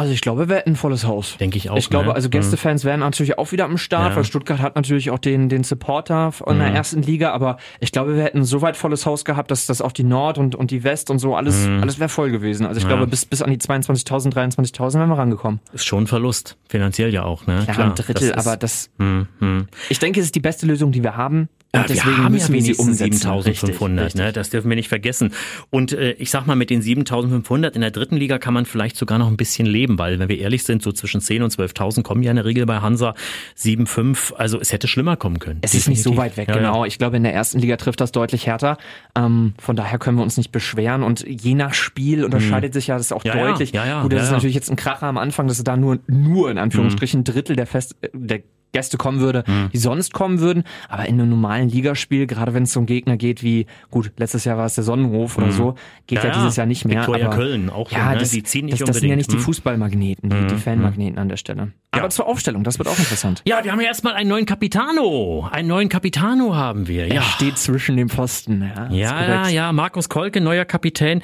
Also 0.00 0.12
ich 0.14 0.22
glaube, 0.22 0.48
wir 0.48 0.56
hätten 0.56 0.70
ein 0.70 0.76
volles 0.76 1.04
Haus. 1.04 1.36
Denke 1.38 1.58
ich 1.58 1.68
auch. 1.68 1.76
Ich 1.76 1.90
glaube, 1.90 2.06
ne? 2.06 2.14
also 2.14 2.30
Gästefans 2.30 2.84
wären 2.86 3.00
natürlich 3.00 3.36
auch 3.38 3.52
wieder 3.52 3.66
am 3.66 3.76
Start, 3.76 4.10
Ja. 4.10 4.16
weil 4.16 4.24
Stuttgart 4.24 4.58
hat 4.60 4.74
natürlich 4.74 5.10
auch 5.10 5.18
den, 5.18 5.48
den 5.50 5.62
Supporter 5.62 6.32
von 6.32 6.58
der 6.58 6.68
ersten 6.68 7.02
Liga, 7.02 7.32
aber 7.32 7.58
ich 7.80 7.92
glaube, 7.92 8.16
wir 8.16 8.22
hätten 8.22 8.44
so 8.44 8.62
weit 8.62 8.78
volles 8.78 9.04
Haus 9.04 9.24
gehabt, 9.26 9.50
dass 9.50 9.66
das 9.66 9.82
auch 9.82 9.92
die 9.92 10.04
Nord 10.04 10.38
und, 10.38 10.54
und 10.54 10.70
die 10.70 10.84
West 10.84 11.10
und 11.10 11.18
so 11.18 11.34
alles, 11.36 11.66
alles 11.82 11.98
wäre 11.98 12.08
voll 12.08 12.30
gewesen. 12.30 12.64
Also 12.64 12.78
ich 12.78 12.84
Ja. 12.84 12.88
glaube, 12.88 13.06
bis, 13.06 13.26
bis 13.26 13.42
an 13.42 13.50
die 13.50 13.58
22.000, 13.58 14.32
23.000 14.32 14.94
wären 14.98 15.08
wir 15.10 15.18
rangekommen. 15.18 15.60
Ist 15.74 15.84
schon 15.84 16.04
ein 16.04 16.06
Verlust. 16.06 16.56
Finanziell 16.68 17.12
ja 17.12 17.24
auch, 17.24 17.46
ne? 17.46 17.66
Ja, 17.68 17.74
ein 17.84 17.94
Drittel, 17.94 18.14
das 18.14 18.22
ist- 18.22 18.46
aber 18.46 18.56
das, 18.56 18.90
Hm, 18.98 19.26
hm. 19.40 19.66
ich 19.90 19.98
denke, 19.98 20.20
es 20.20 20.26
ist 20.26 20.34
die 20.34 20.40
beste 20.40 20.64
Lösung, 20.66 20.92
die 20.92 21.02
wir 21.02 21.16
haben. 21.16 21.48
Und 21.72 21.78
Ja, 21.82 21.86
deswegen 21.86 22.16
wir 22.16 22.24
haben 22.24 22.32
müssen 22.32 22.52
ja 22.52 22.54
wir 22.54 22.74
sie 22.74 22.74
umsetzen. 22.74 23.12
7500, 23.12 23.46
Richtig, 23.46 23.78
ne? 24.18 24.24
richtig. 24.24 24.34
das 24.34 24.50
dürfen 24.50 24.68
wir 24.70 24.74
nicht 24.76 24.88
vergessen. 24.88 25.32
Und 25.70 25.92
äh, 25.92 26.12
ich 26.14 26.30
sag 26.32 26.44
mal, 26.46 26.56
mit 26.56 26.68
den 26.68 26.82
7500 26.82 27.76
in 27.76 27.80
der 27.80 27.92
dritten 27.92 28.16
Liga 28.16 28.38
kann 28.38 28.54
man 28.54 28.66
vielleicht 28.66 28.96
sogar 28.96 29.18
noch 29.18 29.28
ein 29.28 29.36
bisschen 29.36 29.66
leben, 29.66 29.96
weil, 29.96 30.18
wenn 30.18 30.28
wir 30.28 30.38
ehrlich 30.38 30.64
sind, 30.64 30.82
so 30.82 30.90
zwischen 30.90 31.20
10 31.20 31.44
und 31.44 31.52
12.000 31.52 32.02
kommen 32.02 32.24
ja 32.24 32.30
in 32.30 32.36
der 32.36 32.44
Regel 32.44 32.66
bei 32.66 32.80
Hansa 32.80 33.14
7,5. 33.56 34.34
Also 34.34 34.58
es 34.60 34.72
hätte 34.72 34.88
schlimmer 34.88 35.16
kommen 35.16 35.38
können. 35.38 35.58
Es 35.62 35.74
ist 35.74 35.88
nicht 35.88 36.02
so 36.02 36.10
Definitiv. 36.10 36.32
weit 36.32 36.36
weg, 36.38 36.48
Ja, 36.48 36.54
ja. 36.56 36.60
genau. 36.60 36.84
Ich 36.84 36.98
glaube, 36.98 37.16
in 37.16 37.22
der 37.22 37.34
ersten 37.34 37.60
Liga 37.60 37.76
trifft 37.76 38.00
das 38.00 38.10
deutlich 38.10 38.46
härter. 38.46 38.76
Ähm, 39.16 39.54
von 39.58 39.76
daher 39.76 39.98
können 40.00 40.16
wir 40.18 40.24
uns 40.24 40.36
nicht 40.36 40.50
beschweren. 40.50 41.02
Und 41.04 41.24
je 41.26 41.54
nach 41.54 41.74
Spiel 41.74 42.24
unterscheidet 42.24 42.74
sich 42.74 42.88
ja 42.88 42.96
das 42.98 43.12
auch 43.12 43.22
Mhm. 43.24 43.28
Ja, 43.30 43.36
ja. 43.36 43.46
deutlich. 43.50 43.72
Ja, 43.72 43.86
ja. 43.86 44.02
Gut, 44.02 44.12
das 44.12 44.18
Ja, 44.18 44.22
ist 44.24 44.28
ja. 44.30 44.36
natürlich 44.36 44.54
jetzt 44.56 44.70
ein 44.70 44.76
Kracher 44.76 45.06
am 45.06 45.18
Anfang, 45.18 45.46
dass 45.46 45.62
da 45.62 45.76
nur, 45.76 46.00
nur 46.08 46.50
in 46.50 46.58
Anführungsstrichen 46.58 47.20
Mhm. 47.20 47.22
ein 47.22 47.32
Drittel 47.32 47.54
der 47.54 47.66
Fest, 47.66 47.94
äh, 48.00 48.08
der 48.12 48.40
Gäste 48.72 48.96
kommen 48.98 49.20
würde, 49.20 49.44
die 49.72 49.78
sonst 49.78 50.12
kommen 50.12 50.40
würden. 50.40 50.64
Aber 50.88 51.06
in 51.06 51.20
einem 51.20 51.30
normalen 51.30 51.68
Ligaspiel, 51.68 52.26
gerade 52.26 52.54
wenn 52.54 52.62
es 52.64 52.76
um 52.76 52.86
Gegner 52.86 53.16
geht 53.16 53.42
wie, 53.42 53.66
gut, 53.90 54.12
letztes 54.16 54.44
Jahr 54.44 54.56
war 54.58 54.66
es 54.66 54.74
der 54.76 54.84
Sonnenhof 54.84 55.36
oder 55.38 55.50
so, 55.52 55.74
geht 56.06 56.18
Mhm. 56.18 56.24
Ja, 56.24 56.30
ja, 56.30 56.34
dieses 56.38 56.56
Jahr 56.56 56.66
nicht 56.66 56.84
mehr. 56.84 56.98
Viktoria 56.98 57.26
aber, 57.26 57.36
Köln 57.36 57.70
auch 57.70 57.88
so, 57.90 57.96
ja, 57.96 58.12
ne? 58.12 58.18
das, 58.18 58.30
Die 58.30 58.42
ziehen 58.42 58.66
nicht 58.66 58.80
das, 58.80 58.86
das 58.86 58.98
sind 58.98 59.08
ja 59.08 59.16
nicht 59.16 59.30
die 59.32 59.36
Hm. 59.36 59.42
Fußballmagneten, 59.42 60.30
die, 60.30 60.46
die 60.46 60.56
Fanmagneten 60.56 61.18
an 61.18 61.28
der 61.28 61.36
Stelle. 61.36 61.72
Aber 61.92 62.04
Ja. 62.04 62.10
zur 62.10 62.26
Aufstellung, 62.28 62.62
das 62.64 62.78
wird 62.78 62.88
auch 62.88 62.98
interessant. 62.98 63.42
Ja, 63.46 63.64
wir 63.64 63.72
haben 63.72 63.80
ja 63.80 63.86
erstmal 63.88 64.14
einen 64.14 64.28
neuen 64.28 64.46
Capitano. 64.46 65.48
Einen 65.50 65.68
neuen 65.68 65.88
Capitano 65.88 66.54
haben 66.54 66.86
wir. 66.86 67.06
Er 67.08 67.14
Ja, 67.16 67.22
steht 67.22 67.58
zwischen 67.58 67.96
dem 67.96 68.08
Pfosten. 68.08 68.62
Ja, 68.62 68.88
Ja, 68.90 69.24
ja, 69.26 69.48
ja, 69.48 69.72
Markus 69.72 70.08
Kolke, 70.08 70.40
neuer 70.40 70.64
Kapitän. 70.64 71.22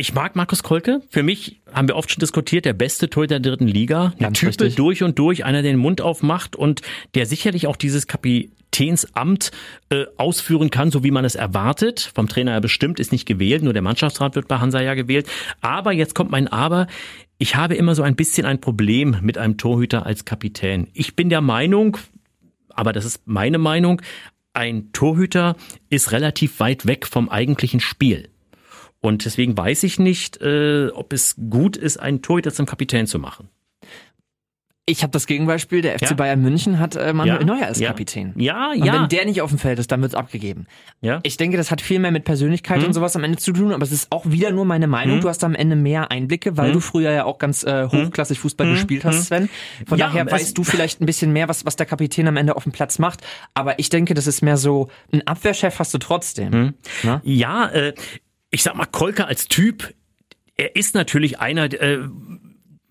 Ich 0.00 0.14
mag 0.14 0.34
Markus 0.34 0.62
Kolke. 0.62 1.02
Für 1.10 1.22
mich 1.22 1.60
haben 1.74 1.86
wir 1.86 1.94
oft 1.94 2.10
schon 2.10 2.20
diskutiert, 2.20 2.64
der 2.64 2.72
beste 2.72 3.10
Torhüter 3.10 3.38
der 3.38 3.50
dritten 3.50 3.68
Liga. 3.68 4.14
Ein 4.14 4.18
Ganz 4.18 4.38
Typ 4.38 4.48
richtig. 4.48 4.76
durch 4.76 5.02
und 5.02 5.18
durch, 5.18 5.44
einer, 5.44 5.60
der 5.60 5.72
den 5.72 5.78
Mund 5.78 6.00
aufmacht 6.00 6.56
und 6.56 6.80
der 7.14 7.26
sicherlich 7.26 7.66
auch 7.66 7.76
dieses 7.76 8.06
Kapitänsamt 8.06 9.50
äh, 9.90 10.06
ausführen 10.16 10.70
kann, 10.70 10.90
so 10.90 11.04
wie 11.04 11.10
man 11.10 11.26
es 11.26 11.34
erwartet. 11.34 12.12
Vom 12.14 12.28
Trainer 12.28 12.52
ja 12.52 12.60
bestimmt, 12.60 12.98
ist 12.98 13.12
nicht 13.12 13.26
gewählt, 13.26 13.62
nur 13.62 13.74
der 13.74 13.82
Mannschaftsrat 13.82 14.36
wird 14.36 14.48
bei 14.48 14.58
Hansa 14.58 14.80
ja 14.80 14.94
gewählt. 14.94 15.28
Aber 15.60 15.92
jetzt 15.92 16.14
kommt 16.14 16.30
mein 16.30 16.48
Aber. 16.48 16.86
Ich 17.36 17.56
habe 17.56 17.74
immer 17.74 17.94
so 17.94 18.02
ein 18.02 18.16
bisschen 18.16 18.46
ein 18.46 18.58
Problem 18.58 19.18
mit 19.20 19.36
einem 19.36 19.58
Torhüter 19.58 20.06
als 20.06 20.24
Kapitän. 20.24 20.88
Ich 20.94 21.14
bin 21.14 21.28
der 21.28 21.42
Meinung, 21.42 21.98
aber 22.70 22.94
das 22.94 23.04
ist 23.04 23.26
meine 23.26 23.58
Meinung, 23.58 24.00
ein 24.54 24.92
Torhüter 24.92 25.56
ist 25.90 26.10
relativ 26.12 26.58
weit 26.58 26.86
weg 26.86 27.06
vom 27.06 27.28
eigentlichen 27.28 27.80
Spiel. 27.80 28.30
Und 29.00 29.24
deswegen 29.24 29.56
weiß 29.56 29.82
ich 29.84 29.98
nicht, 29.98 30.40
äh, 30.42 30.88
ob 30.88 31.12
es 31.12 31.36
gut 31.50 31.76
ist, 31.76 31.98
einen 31.98 32.20
Torhüter 32.22 32.52
zum 32.52 32.66
Kapitän 32.66 33.06
zu 33.06 33.18
machen. 33.18 33.48
Ich 34.86 35.02
habe 35.04 35.12
das 35.12 35.26
Gegenbeispiel, 35.28 35.82
der 35.82 35.94
FC 36.00 36.02
Ja. 36.10 36.14
Bayern 36.14 36.42
München 36.42 36.80
hat 36.80 36.96
äh, 36.96 37.12
Manuel 37.12 37.38
Ja. 37.40 37.44
Neuer 37.46 37.66
als 37.66 37.78
Ja. 37.78 37.88
Kapitän. 37.90 38.32
Ja, 38.36 38.72
Und 38.72 38.84
ja. 38.84 38.94
wenn 38.94 39.08
der 39.08 39.24
nicht 39.24 39.40
auf 39.40 39.50
dem 39.50 39.58
Feld 39.58 39.78
ist, 39.78 39.92
dann 39.92 40.02
wird's 40.02 40.16
abgegeben. 40.16 40.66
ja. 41.00 41.20
Ich 41.22 41.36
denke, 41.36 41.56
das 41.56 41.70
hat 41.70 41.80
viel 41.80 42.00
mehr 42.00 42.10
mit 42.10 42.24
Persönlichkeit 42.24 42.78
Hm. 42.80 42.86
und 42.88 42.92
sowas 42.94 43.14
am 43.14 43.22
Ende 43.22 43.38
zu 43.38 43.52
tun, 43.52 43.72
aber 43.72 43.84
es 43.84 43.92
ist 43.92 44.10
auch 44.10 44.26
wieder 44.26 44.50
nur 44.50 44.64
meine 44.64 44.88
Meinung. 44.88 45.20
Du 45.20 45.28
hast 45.28 45.44
am 45.44 45.54
Ende 45.54 45.76
mehr 45.76 46.10
Einblicke, 46.10 46.56
weil 46.56 46.72
du 46.72 46.80
früher 46.80 47.12
ja 47.12 47.24
auch 47.24 47.38
ganz 47.38 47.62
äh, 47.62 47.86
hochklassig 47.86 48.40
Fußball 48.40 48.68
gespielt 48.72 49.04
hast, 49.04 49.26
Sven. 49.26 49.48
Von 49.86 49.96
Hm. 49.96 49.98
Daher 49.98 50.30
weißt 50.30 50.58
du 50.58 50.64
vielleicht 50.64 51.00
ein 51.00 51.06
bisschen 51.06 51.32
mehr, 51.32 51.48
was, 51.48 51.64
was 51.64 51.76
der 51.76 51.86
Kapitän 51.86 52.26
am 52.26 52.36
Ende 52.36 52.56
auf 52.56 52.64
dem 52.64 52.72
Platz 52.72 52.98
macht. 52.98 53.20
Aber 53.54 53.78
ich 53.78 53.90
denke, 53.90 54.14
das 54.14 54.26
ist 54.26 54.42
mehr 54.42 54.56
so, 54.56 54.88
ein 55.12 55.24
Abwehrchef 55.24 55.78
hast 55.78 55.94
du 55.94 55.98
trotzdem. 55.98 56.52
Hm. 56.52 56.74
Na? 57.04 57.20
Ja, 57.22 57.68
äh, 57.68 57.94
ich 58.50 58.62
sag 58.62 58.74
mal, 58.74 58.86
Kolka 58.86 59.24
als 59.24 59.48
Typ, 59.48 59.94
er 60.56 60.76
ist 60.76 60.94
natürlich 60.94 61.38
einer, 61.38 61.72
äh, 61.72 62.00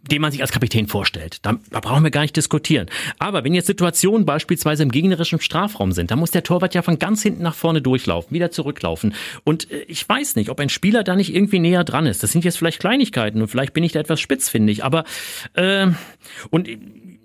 den 0.10 0.22
man 0.22 0.32
sich 0.32 0.42
als 0.42 0.52
Kapitän 0.52 0.88
vorstellt. 0.88 1.46
Da, 1.46 1.60
da 1.70 1.80
brauchen 1.80 2.04
wir 2.04 2.12
gar 2.12 2.22
nicht 2.22 2.36
diskutieren. 2.36 2.88
Aber 3.20 3.44
wenn 3.44 3.54
jetzt 3.54 3.68
Situationen 3.68 4.26
beispielsweise 4.26 4.84
im 4.84 4.92
gegnerischen 4.92 5.40
Strafraum 5.40 5.92
sind, 5.92 6.10
dann 6.12 6.20
muss 6.20 6.32
der 6.32 6.44
Torwart 6.44 6.74
ja 6.74 6.82
von 6.82 6.98
ganz 6.98 7.22
hinten 7.22 7.44
nach 7.44 7.54
vorne 7.54 7.82
durchlaufen, 7.82 8.34
wieder 8.34 8.52
zurücklaufen. 8.52 9.14
Und 9.44 9.70
äh, 9.70 9.82
ich 9.88 10.08
weiß 10.08 10.36
nicht, 10.36 10.50
ob 10.50 10.60
ein 10.60 10.70
Spieler 10.70 11.04
da 11.04 11.16
nicht 11.16 11.34
irgendwie 11.34 11.60
näher 11.60 11.84
dran 11.84 12.06
ist. 12.06 12.24
Das 12.24 12.32
sind 12.32 12.46
jetzt 12.46 12.58
vielleicht 12.58 12.80
Kleinigkeiten 12.80 13.42
und 13.42 13.50
vielleicht 13.50 13.74
bin 13.74 13.84
ich 13.84 13.92
da 13.92 14.00
etwas 14.00 14.20
spitzfindig. 14.20 14.84
Aber 14.84 15.04
äh, 15.54 15.88
und 16.50 16.68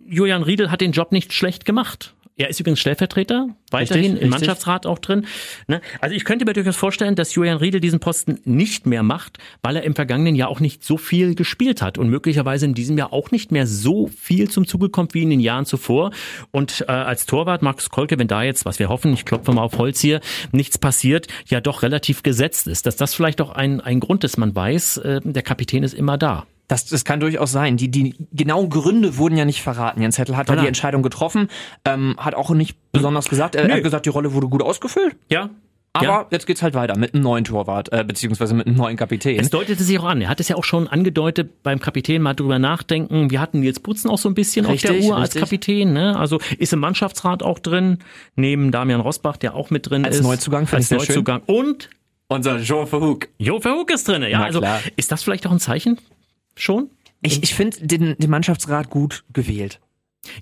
Julian 0.07 0.43
Riedel 0.43 0.71
hat 0.71 0.81
den 0.81 0.93
Job 0.93 1.13
nicht 1.13 1.33
schlecht 1.33 1.65
gemacht. 1.65 2.14
Er 2.37 2.49
ist 2.49 2.59
übrigens 2.59 2.81
Stellvertreter, 2.81 3.47
weiterhin 3.71 4.03
Richtig, 4.03 4.11
im 4.11 4.15
richtig. 4.15 4.31
Mannschaftsrat 4.31 4.87
auch 4.87 4.99
drin. 4.99 5.25
Ne? 5.69 5.81
Also 6.01 6.17
ich 6.17 6.25
könnte 6.25 6.45
mir 6.45 6.53
durchaus 6.53 6.75
vorstellen, 6.75 7.15
dass 7.15 7.33
Julian 7.33 7.59
Riedel 7.59 7.81
diesen 7.81 8.01
Posten 8.01 8.41
nicht 8.45 8.87
mehr 8.87 9.05
macht, 9.05 9.39
weil 9.63 9.77
er 9.77 9.85
im 9.85 9.95
vergangenen 9.95 10.35
Jahr 10.35 10.49
auch 10.49 10.59
nicht 10.59 10.83
so 10.83 10.97
viel 10.97 11.37
gespielt 11.37 11.81
hat 11.81 11.97
und 11.97 12.09
möglicherweise 12.09 12.67
in 12.67 12.75
diesem 12.75 12.99
Jahr 12.99 13.13
auch 13.13 13.31
nicht 13.31 13.53
mehr 13.53 13.69
so 13.69 14.09
viel 14.09 14.51
zum 14.51 14.67
Zuge 14.67 14.89
kommt 14.89 15.15
wie 15.15 15.23
in 15.23 15.31
den 15.31 15.39
Jahren 15.39 15.65
zuvor. 15.65 16.11
Und 16.51 16.85
äh, 16.89 16.91
als 16.91 17.27
Torwart 17.27 17.63
Markus 17.63 17.89
Kolke, 17.91 18.19
wenn 18.19 18.27
da 18.27 18.43
jetzt, 18.43 18.65
was 18.65 18.81
wir 18.81 18.89
hoffen, 18.89 19.13
ich 19.13 19.25
klopfe 19.25 19.53
mal 19.53 19.63
auf 19.63 19.79
Holz 19.79 20.01
hier, 20.01 20.21
nichts 20.51 20.77
passiert, 20.77 21.29
ja 21.47 21.61
doch 21.61 21.83
relativ 21.85 22.25
gesetzt 22.25 22.67
ist. 22.67 22.87
Dass 22.87 22.97
das 22.97 23.15
vielleicht 23.15 23.41
auch 23.41 23.51
ein, 23.51 23.81
ein 23.81 24.01
Grund 24.01 24.25
ist, 24.25 24.39
man 24.39 24.57
weiß, 24.57 24.97
äh, 24.97 25.21
der 25.23 25.43
Kapitän 25.43 25.85
ist 25.85 25.95
immer 25.95 26.19
da. 26.19 26.47
Das, 26.69 26.87
das 26.87 27.05
kann 27.05 27.21
durchaus 27.21 27.53
sein. 27.53 27.77
Die, 27.77 27.91
die 27.91 28.15
genauen 28.33 28.71
Gründe 28.71 29.19
wurden 29.19 29.37
ja 29.37 29.45
nicht 29.45 29.63
verraten. 29.63 30.01
Jens 30.01 30.19
Hettel 30.19 30.37
hat 30.37 30.49
Nein, 30.49 30.61
die. 30.61 30.67
Entscheidung 30.67 31.03
getroffen, 31.03 31.49
ähm, 31.85 32.15
hat 32.19 32.35
auch 32.35 32.51
nicht 32.51 32.77
besonders 32.93 33.29
gesagt. 33.29 33.55
Er, 33.55 33.69
Nö. 33.69 33.75
hat 33.75 33.83
gesagt, 33.83 34.07
die 34.07 34.11
Rolle 34.11 34.33
wurde 34.33 34.49
gut 34.49 34.63
ausgefüllt. 34.63 35.17
Ja. 35.31 35.51
Aber 35.97 36.07
ja. 36.07 36.27
jetzt 36.33 36.47
geht's 36.47 36.61
halt 36.61 36.75
weiter 36.75 36.99
mit 36.99 37.15
einem 37.15 37.23
neuen 37.23 37.45
Torwart, 37.45 37.93
äh, 37.93 38.03
beziehungsweise 38.03 38.53
mit 38.53 38.67
einem 38.67 38.75
neuen 38.75 38.97
Kapitän. 38.97 39.39
Es 39.39 39.51
deutete 39.51 39.85
sich 39.85 39.97
auch 40.01 40.05
an. 40.05 40.21
Er 40.21 40.29
hat 40.29 40.41
es 40.41 40.49
ja 40.49 40.57
auch 40.57 40.65
schon 40.65 40.89
angedeutet 40.89 41.63
beim 41.63 41.79
Kapitän 41.79 42.21
mal 42.21 42.35
drüber 42.35 42.59
nachdenken. 42.59 43.31
Wir 43.31 43.41
hatten 43.41 43.61
Nils 43.61 43.79
Putzen 43.79 44.11
auch 44.11 44.19
so 44.19 44.29
ein 44.29 44.35
bisschen 44.35 44.67
auf 44.67 44.81
der 44.81 44.91
Richtig, 44.91 45.09
Uhr 45.09 45.17
als 45.17 45.37
richtig. 45.37 45.43
Kapitän. 45.43 45.93
Ne? 45.93 46.19
Also 46.19 46.41
ist 46.59 46.73
im 46.73 46.81
Mannschaftsrat 46.81 47.45
auch 47.45 47.61
drin, 47.61 47.99
neben 48.35 48.73
Damian 48.73 49.01
Rosbach, 49.01 49.37
der 49.37 49.55
auch 49.55 49.71
mit 49.71 49.89
drin 49.89 50.05
Als 50.05 50.17
ist. 50.17 50.25
Neuzugang, 50.25 50.67
finde 50.67 50.79
als 50.79 50.85
ich 50.87 50.89
sehr 50.89 51.01
schön. 51.01 51.15
Neuzugang. 51.15 51.43
Und 51.47 51.91
Unser 52.27 52.61
Jean 52.61 52.89
Verhoek. 52.89 53.29
Jo 53.39 53.61
Verhoek 53.61 53.93
ist 53.93 54.09
drin. 54.09 54.23
Ja, 54.23 54.39
Na 54.39 54.45
also 54.47 54.59
klar. 54.59 54.81
ist 54.97 55.13
das 55.13 55.23
vielleicht 55.23 55.47
auch 55.47 55.53
ein 55.53 55.61
Zeichen 55.61 55.99
schon? 56.55 56.91
Ich, 57.23 57.43
ich 57.43 57.55
finde 57.55 57.87
den, 57.87 58.17
den 58.19 58.31
Mannschaftsrat 58.31 58.91
gut 58.91 59.25
gewählt. 59.33 59.81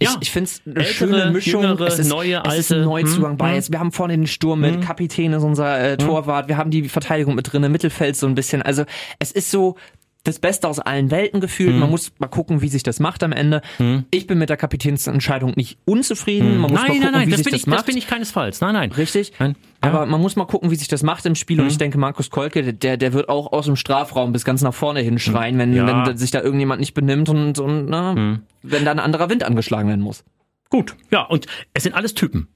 Ja. 0.00 0.16
Ich, 0.20 0.30
finde 0.30 0.50
es 0.50 0.62
eine 0.64 0.84
schöne 0.84 1.30
Mischung. 1.30 1.62
jüngere, 1.62 1.86
es 1.86 1.98
ist, 1.98 2.08
neue, 2.08 2.42
es 2.46 2.58
ist 2.58 2.72
ein 2.72 2.78
alte. 2.78 2.88
Neuzugang 2.88 3.32
Hm, 3.32 3.36
bei. 3.36 3.48
hm. 3.48 3.54
Jetzt, 3.56 3.72
wir 3.72 3.80
haben 3.80 3.92
vorne 3.92 4.16
den 4.16 4.26
Sturm 4.26 4.60
mit, 4.60 4.80
Kapitän 4.80 5.32
ist 5.32 5.42
unser 5.42 5.80
äh, 5.80 5.96
Torwart, 5.96 6.48
wir 6.48 6.56
haben 6.56 6.70
die 6.70 6.88
Verteidigung 6.88 7.34
mit 7.34 7.52
drin, 7.52 7.64
im 7.64 7.72
Mittelfeld 7.72 8.16
so 8.16 8.26
ein 8.26 8.34
bisschen. 8.34 8.62
Also 8.62 8.84
es 9.18 9.32
ist 9.32 9.50
so, 9.50 9.76
das 10.24 10.38
Beste 10.38 10.68
aus 10.68 10.78
allen 10.78 11.10
Welten 11.10 11.40
gefühlt. 11.40 11.74
Mhm. 11.74 11.80
Man 11.80 11.90
muss 11.90 12.12
mal 12.18 12.28
gucken, 12.28 12.62
wie 12.62 12.68
sich 12.68 12.82
das 12.82 13.00
macht 13.00 13.22
am 13.24 13.32
Ende. 13.32 13.60
Mhm. 13.78 14.04
Ich 14.10 14.26
bin 14.26 14.38
mit 14.38 14.50
der 14.50 14.56
Kapitänsentscheidung 14.56 15.54
nicht 15.56 15.78
unzufrieden. 15.84 16.58
Man 16.58 16.70
muss 16.70 16.72
nein, 16.72 16.80
mal 16.80 16.86
gucken, 16.86 17.02
nein, 17.02 17.12
nein, 17.12 17.26
wie 17.26 17.30
das 17.30 17.38
sich 17.38 17.44
bin 17.44 17.52
das 17.52 17.60
ich, 17.60 17.66
macht. 17.66 17.78
Das 17.80 17.86
bin 17.86 17.96
ich 17.96 18.06
keinesfalls. 18.06 18.60
Nein, 18.60 18.74
nein. 18.74 18.92
Richtig. 18.92 19.32
Nein. 19.38 19.56
Ja. 19.82 19.90
Aber 19.90 20.06
man 20.06 20.20
muss 20.20 20.36
mal 20.36 20.44
gucken, 20.44 20.70
wie 20.70 20.76
sich 20.76 20.86
das 20.88 21.02
macht 21.02 21.26
im 21.26 21.34
Spiel. 21.34 21.60
Und 21.60 21.66
ich 21.66 21.78
denke, 21.78 21.98
Markus 21.98 22.30
Kolke, 22.30 22.72
der, 22.72 22.96
der 22.96 23.12
wird 23.12 23.28
auch 23.28 23.52
aus 23.52 23.66
dem 23.66 23.74
Strafraum 23.74 24.32
bis 24.32 24.44
ganz 24.44 24.62
nach 24.62 24.74
vorne 24.74 25.00
hinschreien, 25.00 25.58
wenn, 25.58 25.74
Ja. 25.74 26.06
wenn 26.06 26.16
sich 26.16 26.30
da 26.30 26.40
irgendjemand 26.40 26.80
nicht 26.80 26.94
benimmt 26.94 27.28
und, 27.28 27.58
und 27.58 27.86
na, 27.86 28.38
wenn 28.62 28.84
da 28.84 28.90
ein 28.92 29.00
anderer 29.00 29.28
Wind 29.28 29.42
angeschlagen 29.42 29.88
werden 29.88 30.02
muss. 30.02 30.24
Gut, 30.70 30.94
ja, 31.10 31.22
und 31.22 31.46
es 31.74 31.82
sind 31.82 31.94
alles 31.94 32.14
Typen. 32.14 32.48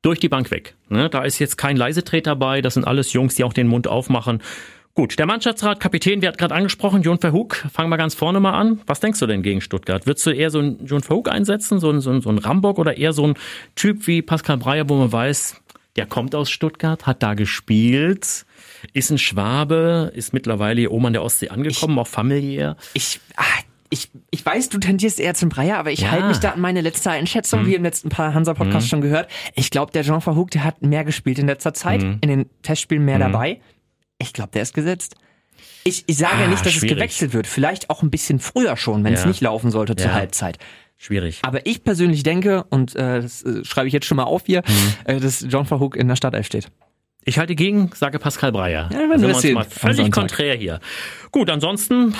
Durch 0.00 0.18
die 0.18 0.28
Bank 0.28 0.50
weg. 0.50 0.74
Ne? 0.88 1.08
Da 1.08 1.22
ist 1.22 1.38
jetzt 1.38 1.56
kein 1.56 1.76
Leisetret 1.76 2.26
dabei, 2.26 2.60
das 2.60 2.74
sind 2.74 2.84
alles 2.84 3.12
Jungs, 3.12 3.36
die 3.36 3.44
auch 3.44 3.52
den 3.52 3.68
Mund 3.68 3.86
aufmachen. 3.86 4.42
Gut, 4.94 5.18
der 5.18 5.24
Mannschaftsrat, 5.24 5.80
Kapitän, 5.80 6.20
wir 6.20 6.28
hatten 6.28 6.36
gerade 6.36 6.54
angesprochen, 6.54 7.00
John 7.00 7.18
Verhoek. 7.18 7.54
Fangen 7.72 7.88
wir 7.88 7.96
ganz 7.96 8.14
vorne 8.14 8.40
mal 8.40 8.52
an. 8.52 8.80
Was 8.86 9.00
denkst 9.00 9.18
du 9.20 9.26
denn 9.26 9.42
gegen 9.42 9.62
Stuttgart? 9.62 10.06
Würdest 10.06 10.26
du 10.26 10.30
eher 10.30 10.50
so 10.50 10.58
einen 10.58 10.84
John 10.84 11.00
Verhoek 11.02 11.30
einsetzen, 11.30 11.80
so 11.80 11.88
einen, 11.88 12.00
so 12.02 12.10
einen, 12.10 12.20
so 12.20 12.28
einen 12.28 12.36
Rambock 12.38 12.78
oder 12.78 12.98
eher 12.98 13.14
so 13.14 13.24
einen 13.24 13.34
Typ 13.74 14.06
wie 14.06 14.20
Pascal 14.20 14.58
Breyer, 14.58 14.86
wo 14.90 14.96
man 14.96 15.10
weiß, 15.10 15.56
der 15.96 16.04
kommt 16.04 16.34
aus 16.34 16.50
Stuttgart, 16.50 17.06
hat 17.06 17.22
da 17.22 17.32
gespielt, 17.32 18.44
ist 18.92 19.10
ein 19.10 19.16
Schwabe, 19.16 20.12
ist 20.14 20.34
mittlerweile 20.34 20.80
hier 20.80 20.92
oben 20.92 21.06
an 21.06 21.12
der 21.14 21.22
Ostsee 21.22 21.48
angekommen, 21.48 21.98
auch 21.98 22.06
familiär. 22.06 22.76
Ich, 22.92 23.18
ah, 23.36 23.44
ich, 23.88 24.10
ich 24.30 24.44
weiß, 24.44 24.68
du 24.68 24.78
tendierst 24.78 25.20
eher 25.20 25.32
zum 25.32 25.48
Breyer, 25.48 25.78
aber 25.78 25.90
ich 25.90 26.00
Ja. 26.00 26.10
halte 26.10 26.28
mich 26.28 26.38
da 26.38 26.50
an 26.50 26.60
meine 26.60 26.82
letzte 26.82 27.10
Einschätzung, 27.10 27.64
wie 27.64 27.74
im 27.74 27.82
letzten 27.82 28.10
paar 28.10 28.34
Hansa-Podcasts 28.34 28.90
schon 28.90 29.00
gehört. 29.00 29.30
Ich 29.54 29.70
glaube, 29.70 29.90
der 29.92 30.02
Jean 30.02 30.20
Verhoek, 30.20 30.50
der 30.50 30.64
hat 30.64 30.82
mehr 30.82 31.04
gespielt 31.04 31.38
in 31.38 31.46
letzter 31.46 31.72
Zeit, 31.72 32.02
in 32.02 32.20
den 32.20 32.50
Testspielen 32.62 33.04
mehr 33.06 33.18
dabei. 33.18 33.60
Ich 34.22 34.32
glaube, 34.32 34.50
der 34.52 34.62
ist 34.62 34.74
gesetzt. 34.74 35.16
Ich, 35.84 36.04
ich 36.06 36.16
sage 36.16 36.44
Ah, 36.44 36.46
nicht, 36.48 36.64
dass 36.64 36.72
schwierig. 36.72 36.90
es 36.92 36.96
gewechselt 36.96 37.32
wird. 37.34 37.46
Vielleicht 37.46 37.90
auch 37.90 38.02
ein 38.02 38.10
bisschen 38.10 38.38
früher 38.38 38.76
schon, 38.76 39.02
wenn 39.04 39.14
es 39.14 39.22
Ja. 39.22 39.26
nicht 39.26 39.40
laufen 39.40 39.70
sollte 39.70 39.96
zur 39.96 40.08
Ja. 40.10 40.14
Halbzeit. 40.14 40.58
Schwierig. 40.96 41.40
Aber 41.42 41.66
ich 41.66 41.82
persönlich 41.82 42.22
denke, 42.22 42.62
und 42.70 42.94
äh, 42.94 43.20
das 43.22 43.42
äh, 43.42 43.64
schreibe 43.64 43.88
ich 43.88 43.92
jetzt 43.92 44.06
schon 44.06 44.16
mal 44.16 44.22
auf 44.24 44.42
hier, 44.46 44.62
äh, 45.04 45.18
dass 45.18 45.44
John 45.48 45.66
Verhoek 45.66 45.96
in 45.96 46.06
der 46.06 46.14
Startelf 46.16 46.46
steht. 46.46 46.68
Ich 47.24 47.38
halte 47.38 47.54
gegen, 47.56 47.90
sage 47.94 48.18
Pascal 48.20 48.52
Breyer. 48.52 48.88
Ja, 48.92 48.98
wenn 49.10 49.20
Da 49.20 49.28
wir 49.28 49.34
uns 49.34 49.44
mal 49.52 49.64
völlig 49.64 50.10
konträr 50.12 50.54
hier. 50.56 50.78
Gut, 51.32 51.50
ansonsten 51.50 52.14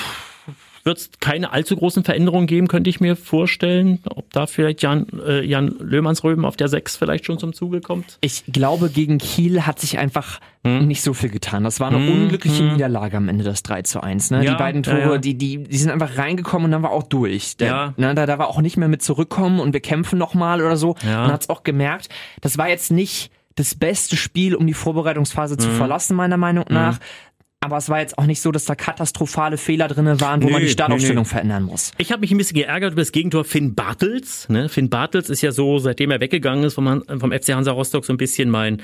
wird 0.85 0.97
es 0.97 1.09
keine 1.21 1.51
allzu 1.53 1.75
großen 1.77 2.03
Veränderungen 2.03 2.45
geben, 2.47 2.67
könnte 2.67 2.89
ich 2.89 2.99
mir 2.99 3.15
vorstellen. 3.15 3.99
Ob 4.15 4.31
da 4.33 4.47
vielleicht 4.47 4.81
Jan, 4.81 5.07
äh, 5.25 5.41
Jan 5.43 5.73
Löhmannsröben 5.79 6.43
auf 6.45 6.57
der 6.57 6.67
6 6.67 6.97
vielleicht 6.97 7.25
schon 7.25 7.39
zum 7.39 7.53
Zuge 7.53 7.79
kommt. 7.81 8.17
Ich 8.21 8.43
glaube, 8.51 8.89
gegen 8.89 9.17
Kiel 9.17 9.65
hat 9.65 9.79
sich 9.79 9.97
einfach 9.97 10.39
Hm? 10.65 10.87
nicht 10.87 11.01
so 11.01 11.13
viel 11.13 11.29
getan. 11.29 11.63
Das 11.65 11.79
war 11.81 11.87
eine 11.89 11.97
unglückliche 11.97 12.63
Niederlage 12.63 13.17
am 13.17 13.27
Ende, 13.29 13.43
das 13.43 13.63
3 13.63 13.81
zu 13.81 14.01
1. 14.01 14.31
Ne? 14.31 14.43
Ja, 14.45 14.51
die 14.51 14.57
beiden 14.57 14.83
ja, 14.83 14.91
Tore, 14.93 15.13
ja. 15.13 15.17
Die, 15.17 15.35
die, 15.37 15.63
die 15.63 15.77
sind 15.77 15.91
einfach 15.91 16.17
reingekommen 16.17 16.65
und 16.65 16.71
dann 16.71 16.83
war 16.83 16.91
auch 16.91 17.03
durch. 17.03 17.57
Da, 17.57 17.65
Ja. 17.65 17.93
ne, 17.97 18.15
da, 18.15 18.25
da 18.25 18.37
war 18.37 18.47
auch 18.47 18.61
nicht 18.61 18.77
mehr 18.77 18.87
mit 18.87 19.01
zurückkommen 19.01 19.59
und 19.59 19.73
wir 19.73 19.81
kämpfen 19.81 20.17
nochmal 20.19 20.61
oder 20.61 20.77
so. 20.77 20.95
Ja. 21.05 21.21
Man 21.23 21.31
hat 21.33 21.41
es 21.43 21.49
auch 21.49 21.63
gemerkt, 21.63 22.07
das 22.41 22.57
war 22.57 22.69
jetzt 22.69 22.91
nicht 22.91 23.29
das 23.55 23.75
beste 23.75 24.15
Spiel, 24.15 24.55
um 24.55 24.65
die 24.65 24.73
Vorbereitungsphase 24.73 25.53
Hm. 25.55 25.59
zu 25.59 25.69
verlassen, 25.69 26.15
meiner 26.15 26.37
Meinung 26.37 26.65
nach. 26.69 26.97
Aber 27.63 27.77
es 27.77 27.87
war 27.89 27.99
jetzt 27.99 28.17
auch 28.17 28.25
nicht 28.25 28.41
so, 28.41 28.51
dass 28.51 28.65
da 28.65 28.75
katastrophale 28.75 29.57
Fehler 29.57 29.87
drinne 29.87 30.19
waren, 30.19 30.41
wo 30.41 30.47
Nö, 30.47 30.51
man 30.53 30.61
die 30.61 30.67
nö, 30.67 30.71
Startaufstellung 30.71 31.23
nö. 31.23 31.29
verändern 31.29 31.63
muss. 31.63 31.91
Ich 31.97 32.11
habe 32.11 32.19
mich 32.21 32.31
ein 32.31 32.37
bisschen 32.37 32.57
geärgert 32.57 32.91
über 32.91 33.01
das 33.01 33.11
Gegentor 33.11 33.45
Finn 33.45 33.73
Bartels. 33.73 34.49
Ne? 34.49 34.67
Finn 34.67 34.89
Bartels 34.89 35.29
ist 35.29 35.41
ja 35.41 35.51
so, 35.51 35.79
seitdem 35.79 36.11
er 36.11 36.19
weggegangen 36.19 36.65
ist 36.65 36.73
vom, 36.73 37.03
vom 37.19 37.31
FC 37.31 37.53
Hansa 37.53 37.71
Rostock, 37.71 38.03
so 38.05 38.11
ein 38.11 38.17
bisschen 38.17 38.49
mein, 38.49 38.81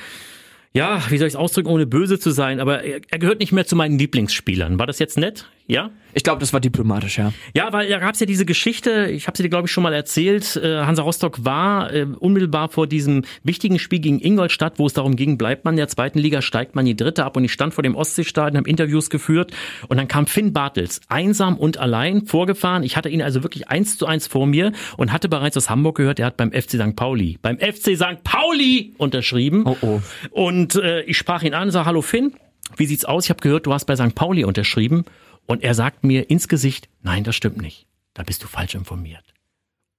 ja, 0.74 1.02
wie 1.10 1.18
soll 1.18 1.28
ich 1.28 1.34
es 1.34 1.38
ausdrücken, 1.40 1.70
ohne 1.70 1.88
böse 1.88 2.20
zu 2.20 2.32
sein, 2.32 2.60
aber 2.60 2.84
er, 2.84 3.02
er 3.10 3.20
gehört 3.20 3.40
nicht 3.40 3.52
mehr 3.52 3.66
zu 3.66 3.76
meinen 3.76 4.00
Lieblingsspielern. 4.00 4.80
War 4.80 4.88
das 4.88 5.00
jetzt 5.00 5.18
nett? 5.18 5.46
Ja? 5.70 5.92
Ich 6.16 6.24
glaube, 6.24 6.40
das 6.40 6.52
war 6.52 6.60
diplomatisch, 6.60 7.20
ja. 7.20 7.32
Ja, 7.54 7.72
weil 7.72 7.88
da 7.88 8.00
gab's 8.00 8.20
ja 8.20 8.26
diese 8.26 8.44
Geschichte, 8.44 9.06
ich 9.12 9.28
habe 9.28 9.38
sie 9.38 9.44
dir, 9.44 9.50
glaube 9.50 9.68
ich, 9.68 9.72
schon 9.72 9.84
mal 9.84 9.94
erzählt. 9.94 10.56
Äh, 10.56 10.80
Hansa 10.80 11.04
Rostock 11.04 11.46
war 11.46 11.94
äh, 11.94 12.08
unmittelbar 12.18 12.70
vor 12.70 12.88
diesem 12.88 13.24
wichtigen 13.44 13.78
Spiel 13.78 14.00
gegen 14.00 14.20
Ingolstadt, 14.20 14.80
wo 14.80 14.88
es 14.88 14.94
darum 14.94 15.16
ging, 15.16 15.38
bleibt 15.38 15.66
man 15.66 15.76
in 15.76 15.78
der 15.78 15.88
zweiten 15.88 16.18
Liga, 16.18 16.42
steigt 16.42 16.74
man 16.74 16.88
in 16.88 16.98
die 16.98 17.04
dritte 17.04 17.24
ab. 17.24 17.38
Und 17.38 17.44
ich 17.44 17.54
stand 17.54 17.76
vor 17.76 17.84
dem 17.84 17.94
Ostseestadion, 17.94 18.58
habe 18.58 18.70
Interviews 18.70 19.12
geführt 19.12 19.52
und 19.88 19.98
dann 19.98 20.08
kam 20.08 20.26
Finn 20.26 20.54
Bartels, 20.54 21.02
einsam 21.08 21.56
und 21.56 21.78
allein 21.78 22.26
vorgefahren. 22.26 22.82
Ich 22.82 22.98
hatte 22.98 23.10
ihn 23.10 23.22
also 23.22 23.44
wirklich 23.44 23.68
eins 23.68 23.96
zu 23.96 24.08
eins 24.08 24.26
vor 24.26 24.48
mir 24.48 24.72
und 24.98 25.14
hatte 25.14 25.30
bereits 25.30 25.56
aus 25.56 25.70
Hamburg 25.70 25.98
gehört, 25.98 26.20
er 26.20 26.26
hat 26.26 26.38
beim 26.38 26.52
FC 26.52 26.72
St. 26.72 26.96
Pauli, 26.96 27.38
beim 27.44 27.60
FC 27.60 27.96
St. 27.96 28.24
Pauli 28.24 28.96
unterschrieben. 28.98 29.66
Oh, 29.66 29.78
oh. 29.82 30.02
Und 30.32 30.74
äh, 30.76 31.04
ich 31.04 31.18
sprach 31.18 31.44
ihn 31.44 31.54
an 31.54 31.68
und 31.68 31.72
sag, 31.72 31.86
hallo 31.86 32.02
Finn, 32.02 32.34
wie 32.78 32.86
sieht's 32.86 33.06
aus? 33.06 33.26
Ich 33.26 33.30
habe 33.30 33.42
gehört, 33.42 33.66
du 33.66 33.74
hast 33.74 33.86
bei 33.86 33.96
St. 33.96 34.16
Pauli 34.16 34.44
unterschrieben. 34.44 35.06
Und 35.50 35.64
er 35.64 35.74
sagt 35.74 36.04
mir 36.04 36.30
ins 36.30 36.48
Gesicht, 36.48 36.90
nein, 37.02 37.24
das 37.24 37.36
stimmt 37.36 37.60
nicht. 37.60 37.88
Da 38.14 38.22
bist 38.22 38.44
du 38.44 38.48
falsch 38.48 38.76
informiert. 38.76 39.34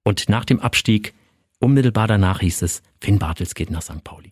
Und 0.05 0.29
nach 0.29 0.45
dem 0.45 0.61
Abstieg, 0.61 1.13
unmittelbar 1.59 2.07
danach 2.07 2.39
hieß 2.39 2.61
es, 2.61 2.81
Finn 3.01 3.19
Bartels 3.19 3.53
geht 3.53 3.69
nach 3.69 3.81
St. 3.81 4.01
Pauli. 4.01 4.31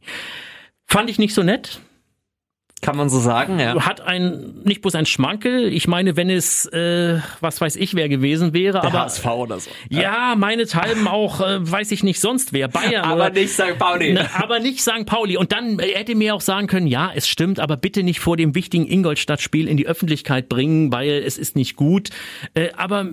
Fand 0.86 1.10
ich 1.10 1.20
nicht 1.20 1.34
so 1.34 1.44
nett. 1.44 1.82
Kann 2.82 2.96
man 2.96 3.10
so 3.10 3.20
sagen, 3.20 3.60
ja. 3.60 3.86
Hat 3.86 4.02
ein, 4.02 4.54
nicht 4.64 4.82
bloß 4.82 4.96
ein 4.96 5.06
Schmankel. 5.06 5.72
Ich 5.74 5.88
meine, 5.88 6.16
wenn 6.16 6.30
es, 6.30 6.66
äh, 6.68 7.20
was 7.42 7.60
weiß 7.60 7.76
ich, 7.76 7.94
wer 7.94 8.08
gewesen 8.08 8.54
wäre, 8.54 8.84
aber. 8.84 9.10
oder 9.36 9.60
so. 9.60 9.70
Ja, 9.90 10.36
meinethalben 10.38 11.08
auch, 11.08 11.42
äh, 11.42 11.60
weiß 11.60 11.92
ich 11.92 12.04
nicht 12.04 12.20
sonst 12.20 12.54
wer, 12.54 12.68
Bayern 12.68 13.04
Aber 13.04 13.26
oder, 13.26 13.30
nicht 13.32 13.52
St. 13.52 13.78
Pauli. 13.78 14.14
Ne, 14.14 14.30
aber 14.34 14.60
nicht 14.60 14.82
St. 14.82 15.06
Pauli. 15.06 15.38
Und 15.38 15.52
dann 15.52 15.80
äh, 15.80 15.94
hätte 15.94 16.16
mir 16.16 16.36
auch 16.36 16.42
sagen 16.42 16.68
können, 16.68 16.88
ja, 16.88 17.12
es 17.14 17.28
stimmt, 17.28 17.60
aber 17.60 17.76
bitte 17.76 18.04
nicht 18.04 18.20
vor 18.20 18.38
dem 18.38 18.56
wichtigen 18.56 18.88
Ingolstadt-Spiel 18.88 19.68
in 19.68 19.78
die 19.78 19.88
Öffentlichkeit 19.88 20.48
bringen, 20.48 20.92
weil 20.92 21.10
es 21.10 21.38
ist 21.38 21.56
nicht 21.56 21.76
gut. 21.76 22.10
Äh, 22.54 22.70
aber 22.78 23.08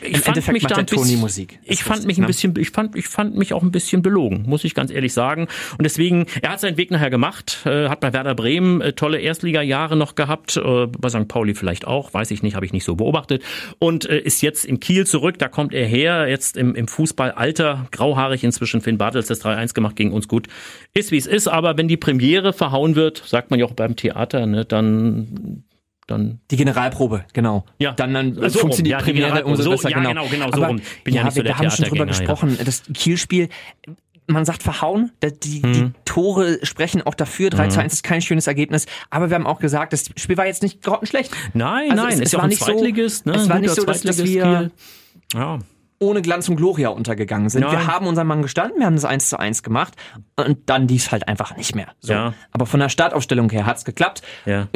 ich 0.00 0.08
Im 0.08 0.14
fand 0.14 0.28
Endeffekt 0.28 0.52
mich 0.52 0.62
da 0.66 0.76
ein 0.76 0.86
der 0.86 0.96
bisschen, 0.96 1.20
Musik. 1.20 1.58
Ich 1.64 1.82
fand 1.82 2.04
mich 2.06 2.18
ein 2.18 2.22
ne? 2.22 2.26
bisschen, 2.28 2.54
ich 2.56 2.70
fand, 2.70 2.94
ich 2.94 3.08
fand 3.08 3.36
mich 3.36 3.52
auch 3.52 3.62
ein 3.62 3.72
bisschen 3.72 4.02
belogen, 4.02 4.44
muss 4.46 4.64
ich 4.64 4.74
ganz 4.74 4.90
ehrlich 4.90 5.12
sagen. 5.12 5.48
Und 5.72 5.82
deswegen, 5.82 6.26
er 6.40 6.50
hat 6.50 6.60
seinen 6.60 6.76
Weg 6.76 6.90
nachher 6.90 7.10
gemacht, 7.10 7.62
äh, 7.64 7.88
hat 7.88 8.00
bei 8.00 8.12
Werder 8.12 8.34
Bremen 8.34 8.80
äh, 8.80 8.92
tolle 9.08 9.20
Erstliga-Jahre 9.20 9.96
noch 9.96 10.16
gehabt, 10.16 10.58
äh, 10.58 10.86
bei 10.86 11.08
St. 11.08 11.28
Pauli 11.28 11.54
vielleicht 11.54 11.86
auch, 11.86 12.12
weiß 12.12 12.30
ich 12.30 12.42
nicht, 12.42 12.54
habe 12.54 12.66
ich 12.66 12.74
nicht 12.74 12.84
so 12.84 12.94
beobachtet. 12.94 13.42
Und 13.78 14.04
äh, 14.04 14.18
ist 14.18 14.42
jetzt 14.42 14.66
in 14.66 14.80
Kiel 14.80 15.06
zurück, 15.06 15.38
da 15.38 15.48
kommt 15.48 15.72
er 15.72 15.86
her, 15.86 16.28
jetzt 16.28 16.58
im, 16.58 16.74
im 16.74 16.88
Fußballalter, 16.88 17.86
grauhaarig 17.90 18.44
inzwischen, 18.44 18.82
Finn 18.82 18.98
Bartels 18.98 19.28
das 19.28 19.42
3-1 19.42 19.72
gemacht 19.72 19.96
gegen 19.96 20.12
uns 20.12 20.28
gut. 20.28 20.48
Ist 20.92 21.10
wie 21.10 21.16
es 21.16 21.26
ist, 21.26 21.48
aber 21.48 21.78
wenn 21.78 21.88
die 21.88 21.96
Premiere 21.96 22.52
verhauen 22.52 22.96
wird, 22.96 23.22
sagt 23.24 23.50
man 23.50 23.58
ja 23.58 23.64
auch 23.64 23.72
beim 23.72 23.96
Theater, 23.96 24.44
ne, 24.44 24.66
dann 24.66 25.64
dann 26.06 26.40
Die 26.50 26.56
Generalprobe, 26.56 27.24
genau. 27.34 27.66
Ja. 27.78 27.92
Dann, 27.92 28.14
dann 28.14 28.34
So 28.34 28.40
rum. 28.40 28.50
funktioniert 28.52 28.92
Ja, 28.92 28.98
die 28.98 29.04
die 29.04 29.10
Premiere 29.12 29.42
Generalprobe. 29.42 29.50
umso 29.50 29.62
So, 29.62 29.70
besser. 29.70 29.90
ja, 29.90 29.98
genau. 29.98 30.08
genau, 30.08 30.28
genau, 30.28 30.46
so 30.46 30.52
Aber, 30.56 30.66
rum. 30.68 30.80
Bin 31.04 31.14
ja 31.14 31.20
ja, 31.20 31.24
nicht 31.24 31.32
so 31.34 31.36
wir, 31.36 31.44
der 31.44 31.52
wir 31.52 31.58
haben 31.58 31.70
schon 31.70 31.84
drüber 31.84 32.06
Theatergänger, 32.06 32.28
ja. 32.28 32.34
gesprochen. 32.34 32.64
Das 32.64 32.82
Kielspiel, 32.94 33.48
man 34.28 34.44
sagt 34.44 34.62
verhauen, 34.62 35.10
die, 35.42 35.60
Mhm. 35.66 35.72
die 35.72 35.90
Tore 36.04 36.58
sprechen 36.64 37.02
auch 37.02 37.14
dafür. 37.14 37.50
3 37.50 37.68
zu 37.68 37.80
1 37.80 37.92
ist 37.94 38.02
kein 38.04 38.20
schönes 38.22 38.46
Ergebnis. 38.46 38.86
Aber 39.10 39.30
wir 39.30 39.34
haben 39.34 39.46
auch 39.46 39.58
gesagt, 39.58 39.92
das 39.92 40.10
Spiel 40.16 40.36
war 40.36 40.46
jetzt 40.46 40.62
nicht 40.62 40.82
grottenschlecht. 40.82 41.32
Nein, 41.54 41.90
Also 41.90 42.02
nein, 42.04 42.12
es- 42.14 42.20
ist 42.20 42.26
es 42.26 42.32
ja 42.32 42.38
auch 42.38 42.42
war 42.42 42.48
nicht 42.48 42.62
so- 42.64 42.72
ne? 42.72 43.34
es 43.34 43.48
war 43.48 43.58
nicht 43.58 43.74
so, 43.74 43.84
dass- 43.84 44.02
dass 44.02 44.22
wir-. 44.24 44.70
Ja. 45.34 45.58
ohne 46.00 46.22
Glanz 46.22 46.48
und 46.48 46.54
Gloria 46.54 46.90
untergegangen 46.90 47.48
sind. 47.48 47.62
Nein. 47.62 47.72
Wir 47.72 47.86
haben 47.88 48.06
unseren 48.06 48.28
Mann 48.28 48.40
gestanden, 48.40 48.78
wir 48.78 48.86
haben 48.86 48.94
das 48.94 49.04
1 49.04 49.28
zu 49.30 49.38
1 49.40 49.64
gemacht 49.64 49.94
und 50.36 50.58
dann 50.70 50.86
lief 50.86 51.10
halt 51.10 51.26
einfach 51.26 51.56
nicht 51.56 51.74
mehr. 51.74 51.88
So. 51.98 52.12
Ja. 52.12 52.34
Aber 52.52 52.66
von 52.66 52.78
der 52.78 52.88
Startaufstellung 52.88 53.50
her 53.50 53.66
hat's 53.66 53.84
geklappt. 53.84 54.22
Ja. 54.46 54.68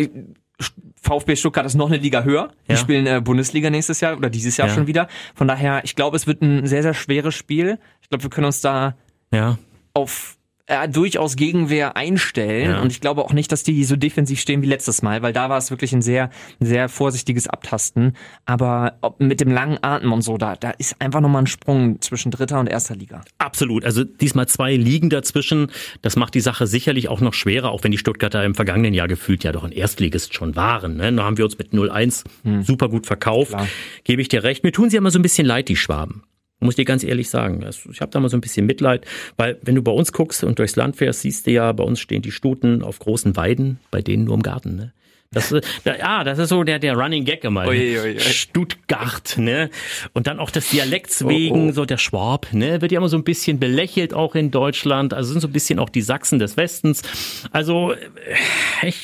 VfB 1.00 1.36
Stuttgart 1.36 1.66
ist 1.66 1.74
noch 1.74 1.88
eine 1.88 1.96
Liga 1.98 2.22
höher. 2.24 2.50
Die 2.68 2.72
Ja. 2.72 2.78
spielen 2.78 3.06
äh, 3.06 3.20
Bundesliga 3.20 3.70
nächstes 3.70 4.00
Jahr 4.00 4.16
oder 4.16 4.30
dieses 4.30 4.56
Jahr 4.56 4.68
Ja. 4.68 4.74
schon 4.74 4.86
wieder. 4.86 5.08
Von 5.34 5.48
daher, 5.48 5.82
ich 5.84 5.94
glaube, 5.96 6.16
es 6.16 6.26
wird 6.26 6.42
ein 6.42 6.66
sehr, 6.66 6.82
sehr 6.82 6.94
schweres 6.94 7.34
Spiel. 7.34 7.78
Ich 8.00 8.08
glaube, 8.08 8.24
wir 8.24 8.30
können 8.30 8.46
uns 8.46 8.60
da 8.60 8.96
Ja. 9.32 9.58
auf 9.94 10.36
äh, 10.66 10.88
durchaus 10.88 11.36
Gegenwehr 11.36 11.96
einstellen. 11.96 12.70
Ja. 12.70 12.80
Und 12.80 12.92
ich 12.92 13.00
glaube 13.00 13.22
auch 13.24 13.32
nicht, 13.32 13.50
dass 13.52 13.62
die 13.62 13.84
so 13.84 13.96
defensiv 13.96 14.40
stehen 14.40 14.62
wie 14.62 14.66
letztes 14.66 15.02
Mal, 15.02 15.20
weil 15.22 15.32
da 15.32 15.50
war 15.50 15.58
es 15.58 15.70
wirklich 15.70 15.92
ein 15.92 16.02
sehr, 16.02 16.30
sehr 16.60 16.88
vorsichtiges 16.88 17.48
Abtasten. 17.48 18.16
Aber 18.46 18.98
mit 19.18 19.40
dem 19.40 19.50
langen 19.50 19.78
Atem 19.82 20.12
und 20.12 20.22
so, 20.22 20.38
da, 20.38 20.56
da 20.56 20.70
ist 20.70 20.96
einfach 21.00 21.20
nochmal 21.20 21.42
ein 21.42 21.46
Sprung 21.46 22.00
zwischen 22.00 22.30
dritter 22.30 22.60
und 22.60 22.68
erster 22.68 22.94
Liga. 22.94 23.22
Absolut. 23.38 23.84
Also 23.84 24.04
diesmal 24.04 24.46
zwei 24.46 24.76
Ligen 24.76 25.10
dazwischen. 25.10 25.70
Das 26.00 26.16
macht 26.16 26.34
die 26.34 26.40
Sache 26.40 26.66
sicherlich 26.66 27.08
auch 27.08 27.20
noch 27.20 27.34
schwerer, 27.34 27.70
auch 27.70 27.84
wenn 27.84 27.90
die 27.90 27.98
Stuttgarter 27.98 28.44
im 28.44 28.54
vergangenen 28.54 28.94
Jahr 28.94 29.08
gefühlt 29.08 29.44
ja 29.44 29.52
doch 29.52 29.64
ein 29.64 29.72
Erstligist 29.72 30.32
schon 30.32 30.56
waren. 30.56 30.96
Ne? 30.96 31.12
Da 31.12 31.24
haben 31.24 31.38
wir 31.38 31.44
uns 31.44 31.58
mit 31.58 31.72
0-1 31.72 32.24
super 32.62 32.88
gut 32.88 33.06
verkauft. 33.06 33.50
Klar. 33.50 33.66
Gebe 34.04 34.22
ich 34.22 34.28
dir 34.28 34.44
recht. 34.44 34.64
Mir 34.64 34.72
tun 34.72 34.90
sie 34.90 34.96
immer 34.96 35.10
so 35.10 35.18
ein 35.18 35.22
bisschen 35.22 35.46
leid, 35.46 35.68
die 35.68 35.76
Schwaben. 35.76 36.22
Muss 36.62 36.76
dir 36.76 36.84
ganz 36.84 37.04
ehrlich 37.04 37.28
sagen. 37.28 37.60
Das- 37.60 37.86
Ich 37.90 38.00
habe 38.00 38.10
da 38.12 38.20
mal 38.20 38.28
so 38.28 38.36
ein 38.36 38.40
bisschen 38.40 38.66
Mitleid, 38.66 39.04
weil 39.36 39.58
wenn 39.62 39.74
du 39.74 39.82
bei 39.82 39.92
uns 39.92 40.12
guckst 40.12 40.44
und 40.44 40.58
durchs 40.58 40.76
Land 40.76 40.96
fährst, 40.96 41.20
siehst 41.22 41.46
du 41.46 41.50
ja, 41.50 41.72
bei 41.72 41.84
uns 41.84 42.00
stehen 42.00 42.22
die 42.22 42.30
Stuten 42.30 42.82
auf 42.82 42.98
großen 42.98 43.36
Weiden, 43.36 43.78
bei 43.90 44.00
denen 44.02 44.24
nur 44.24 44.34
im 44.34 44.42
Garten. 44.42 44.76
Ne? 44.76 44.92
Das, 45.32 45.50
äh, 45.52 45.60
da, 45.84 45.94
ah, 46.02 46.24
das 46.24 46.38
ist 46.38 46.48
so 46.50 46.62
der, 46.62 46.78
der 46.78 46.94
Running 46.94 47.24
Gag 47.24 47.44
immer. 47.44 47.66
Ui, 47.66 47.98
ui, 47.98 48.14
ui. 48.14 48.20
Stuttgart, 48.20 49.36
ne? 49.38 49.70
Und 50.12 50.26
dann 50.26 50.38
auch 50.38 50.50
des 50.50 50.70
Dialekts 50.70 51.26
wegen, 51.26 51.66
Oh, 51.66 51.68
oh. 51.68 51.72
so 51.72 51.84
der 51.84 51.98
Schwab, 51.98 52.48
ne? 52.52 52.80
Wird 52.82 52.92
ja 52.92 52.98
immer 52.98 53.08
so 53.08 53.16
ein 53.16 53.24
bisschen 53.24 53.58
belächelt 53.58 54.14
auch 54.14 54.34
in 54.34 54.50
Deutschland. 54.50 55.14
Also 55.14 55.32
sind 55.32 55.40
so 55.40 55.48
ein 55.48 55.52
bisschen 55.52 55.78
auch 55.78 55.88
die 55.88 56.02
Sachsen 56.02 56.38
des 56.38 56.56
Westens. 56.56 57.02
Also, 57.50 57.92
äh, 57.92 58.88
ich, 58.88 59.00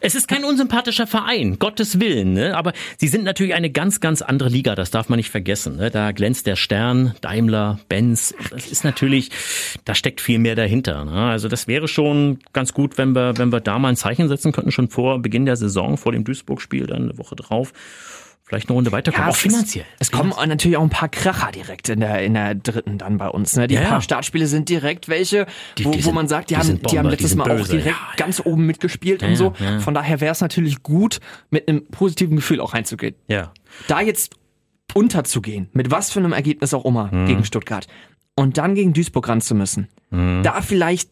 es 0.00 0.14
ist 0.14 0.28
kein 0.28 0.44
unsympathischer 0.44 1.06
Verein, 1.06 1.58
Gottes 1.58 2.00
Willen, 2.00 2.34
ne? 2.34 2.56
Aber 2.56 2.72
sie 2.98 3.08
sind 3.08 3.24
natürlich 3.24 3.54
eine 3.54 3.70
ganz, 3.70 4.00
ganz 4.00 4.22
andere 4.22 4.48
Liga, 4.48 4.74
das 4.74 4.90
darf 4.90 5.08
man 5.08 5.16
nicht 5.18 5.30
vergessen, 5.30 5.76
ne? 5.76 5.90
Da 5.90 6.12
glänzt 6.12 6.46
der 6.46 6.56
Stern, 6.56 7.14
Daimler, 7.20 7.80
Benz. 7.88 8.34
Das 8.50 8.66
ist 8.66 8.84
natürlich, 8.84 9.30
da 9.84 9.94
steckt 9.94 10.20
viel 10.20 10.38
mehr 10.38 10.54
dahinter, 10.54 11.04
ne? 11.04 11.12
Also 11.30 11.48
das 11.48 11.66
wäre 11.66 11.88
schon 11.88 12.38
ganz 12.52 12.72
gut, 12.74 12.98
wenn 12.98 13.12
wir, 13.14 13.36
wenn 13.38 13.52
wir 13.52 13.60
da 13.60 13.78
mal 13.78 13.88
ein 13.88 13.96
Zeichen 13.96 14.28
setzen 14.28 14.52
könnten, 14.52 14.70
schon 14.70 14.88
vor 14.88 15.20
Beginn 15.20 15.46
der 15.46 15.56
Saison, 15.64 15.96
vor 15.96 16.12
dem 16.12 16.24
Duisburg-Spiel, 16.24 16.86
dann 16.86 17.02
eine 17.10 17.18
Woche 17.18 17.36
drauf. 17.36 17.72
Vielleicht 18.46 18.68
eine 18.68 18.74
Runde 18.74 18.92
weiterkommen, 18.92 19.30
auch 19.30 19.34
es- 19.34 19.40
finanziell. 19.40 19.86
Es 19.98 20.10
kommen 20.12 20.34
natürlich 20.48 20.76
auch 20.76 20.82
ein 20.82 20.90
paar 20.90 21.08
Kracher 21.08 21.50
direkt 21.50 21.88
in 21.88 22.00
der, 22.00 22.22
in 22.22 22.34
der 22.34 22.54
dritten 22.54 22.98
dann 22.98 23.16
bei 23.16 23.28
uns. 23.28 23.56
Ne? 23.56 23.66
Die 23.68 23.74
Ja, 23.74 23.82
ja. 23.82 23.88
paar 23.88 24.02
Startspiele 24.02 24.46
sind 24.46 24.68
direkt 24.68 25.08
welche, 25.08 25.46
Die- 25.78 25.86
wo, 25.86 25.92
die 25.92 25.98
wo 26.00 26.02
sind- 26.02 26.14
man 26.14 26.28
sagt, 26.28 26.50
die, 26.50 26.54
die 26.54 26.58
haben, 26.58 26.66
sind 26.66 26.82
die 26.90 26.98
haben 26.98 27.04
Bomber, 27.04 27.16
die 27.16 27.22
letztes 27.22 27.36
Mal 27.36 27.50
auch 27.50 27.56
böse. 27.56 27.70
direkt 27.70 27.86
Ja, 27.86 27.92
ja. 28.10 28.16
ganz 28.16 28.40
oben 28.44 28.66
mitgespielt 28.66 29.22
Ja, 29.22 29.28
und 29.28 29.36
so. 29.36 29.54
ja. 29.58 29.80
Von 29.80 29.94
daher 29.94 30.20
wäre 30.20 30.32
es 30.32 30.42
natürlich 30.42 30.82
gut, 30.82 31.20
mit 31.48 31.66
einem 31.68 31.86
positiven 31.86 32.36
Gefühl 32.36 32.60
auch 32.60 32.74
reinzugehen. 32.74 33.14
Ja. 33.28 33.50
Da 33.88 34.02
jetzt 34.02 34.34
unterzugehen, 34.92 35.68
mit 35.72 35.90
was 35.90 36.10
für 36.10 36.20
einem 36.20 36.32
Ergebnis 36.32 36.74
auch 36.74 36.84
immer 36.84 37.10
Mhm. 37.12 37.26
gegen 37.26 37.44
Stuttgart 37.44 37.86
und 38.36 38.58
dann 38.58 38.74
gegen 38.74 38.92
Duisburg 38.92 39.26
ran 39.28 39.40
zu 39.40 39.54
müssen, 39.54 39.88
Mhm. 40.10 40.42
da 40.42 40.60
vielleicht 40.60 41.08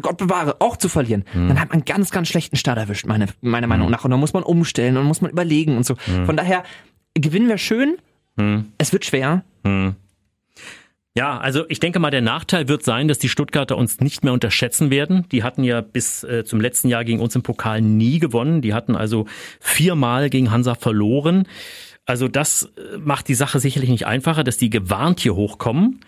Gott 0.00 0.18
bewahre, 0.18 0.60
auch 0.60 0.76
zu 0.76 0.88
verlieren, 0.88 1.24
Mhm. 1.34 1.48
dann 1.48 1.60
hat 1.60 1.68
man 1.70 1.78
einen 1.78 1.84
ganz, 1.84 2.10
ganz 2.10 2.28
schlechten 2.28 2.56
Start 2.56 2.78
erwischt, 2.78 3.06
meine, 3.06 3.26
meiner 3.40 3.66
Meinung 3.66 3.90
nach. 3.90 4.04
Und 4.04 4.10
dann 4.10 4.20
muss 4.20 4.32
man 4.32 4.42
umstellen 4.42 4.96
und 4.96 5.04
muss 5.06 5.20
man 5.20 5.30
überlegen 5.30 5.76
und 5.76 5.84
so. 5.84 5.94
Mhm. 6.06 6.26
Von 6.26 6.36
daher, 6.36 6.62
gewinnen 7.14 7.48
wir 7.48 7.58
schön. 7.58 7.96
Es 8.78 8.92
wird 8.92 9.04
schwer. 9.04 9.44
Ja, 11.16 11.38
also 11.38 11.64
ich 11.68 11.78
denke 11.78 12.00
mal, 12.00 12.10
der 12.10 12.22
Nachteil 12.22 12.66
wird 12.66 12.82
sein, 12.82 13.06
dass 13.06 13.20
die 13.20 13.28
Stuttgarter 13.28 13.76
uns 13.76 14.00
nicht 14.00 14.24
mehr 14.24 14.32
unterschätzen 14.32 14.90
werden. 14.90 15.28
Die 15.30 15.44
hatten 15.44 15.62
ja 15.62 15.80
bis 15.80 16.24
äh, 16.24 16.44
zum 16.44 16.60
letzten 16.60 16.88
Jahr 16.88 17.04
gegen 17.04 17.20
uns 17.20 17.36
im 17.36 17.42
Pokal 17.42 17.80
nie 17.80 18.18
gewonnen. 18.18 18.62
Die 18.62 18.74
hatten 18.74 18.96
also 18.96 19.26
viermal 19.60 20.28
gegen 20.30 20.50
Hansa 20.50 20.74
verloren. 20.74 21.46
Also 22.04 22.26
das 22.26 22.64
äh, 22.76 22.98
macht 22.98 23.28
die 23.28 23.34
Sache 23.34 23.60
sicherlich 23.60 23.90
nicht 23.90 24.06
einfacher, 24.06 24.42
dass 24.42 24.56
die 24.56 24.70
gewarnt 24.70 25.20
hier 25.20 25.36
hochkommen. 25.36 26.00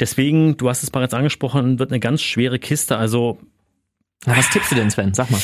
Deswegen, 0.00 0.56
du 0.56 0.68
hast 0.68 0.82
es 0.82 0.90
bereits 0.90 1.14
angesprochen, 1.14 1.78
wird 1.78 1.90
eine 1.90 2.00
ganz 2.00 2.22
schwere 2.22 2.58
Kiste. 2.58 2.96
Also 2.96 3.38
Na, 4.26 4.36
was 4.36 4.48
tippst 4.50 4.72
du 4.72 4.74
denn, 4.74 4.90
Sven? 4.90 5.14
Sag 5.14 5.30
mal. 5.30 5.40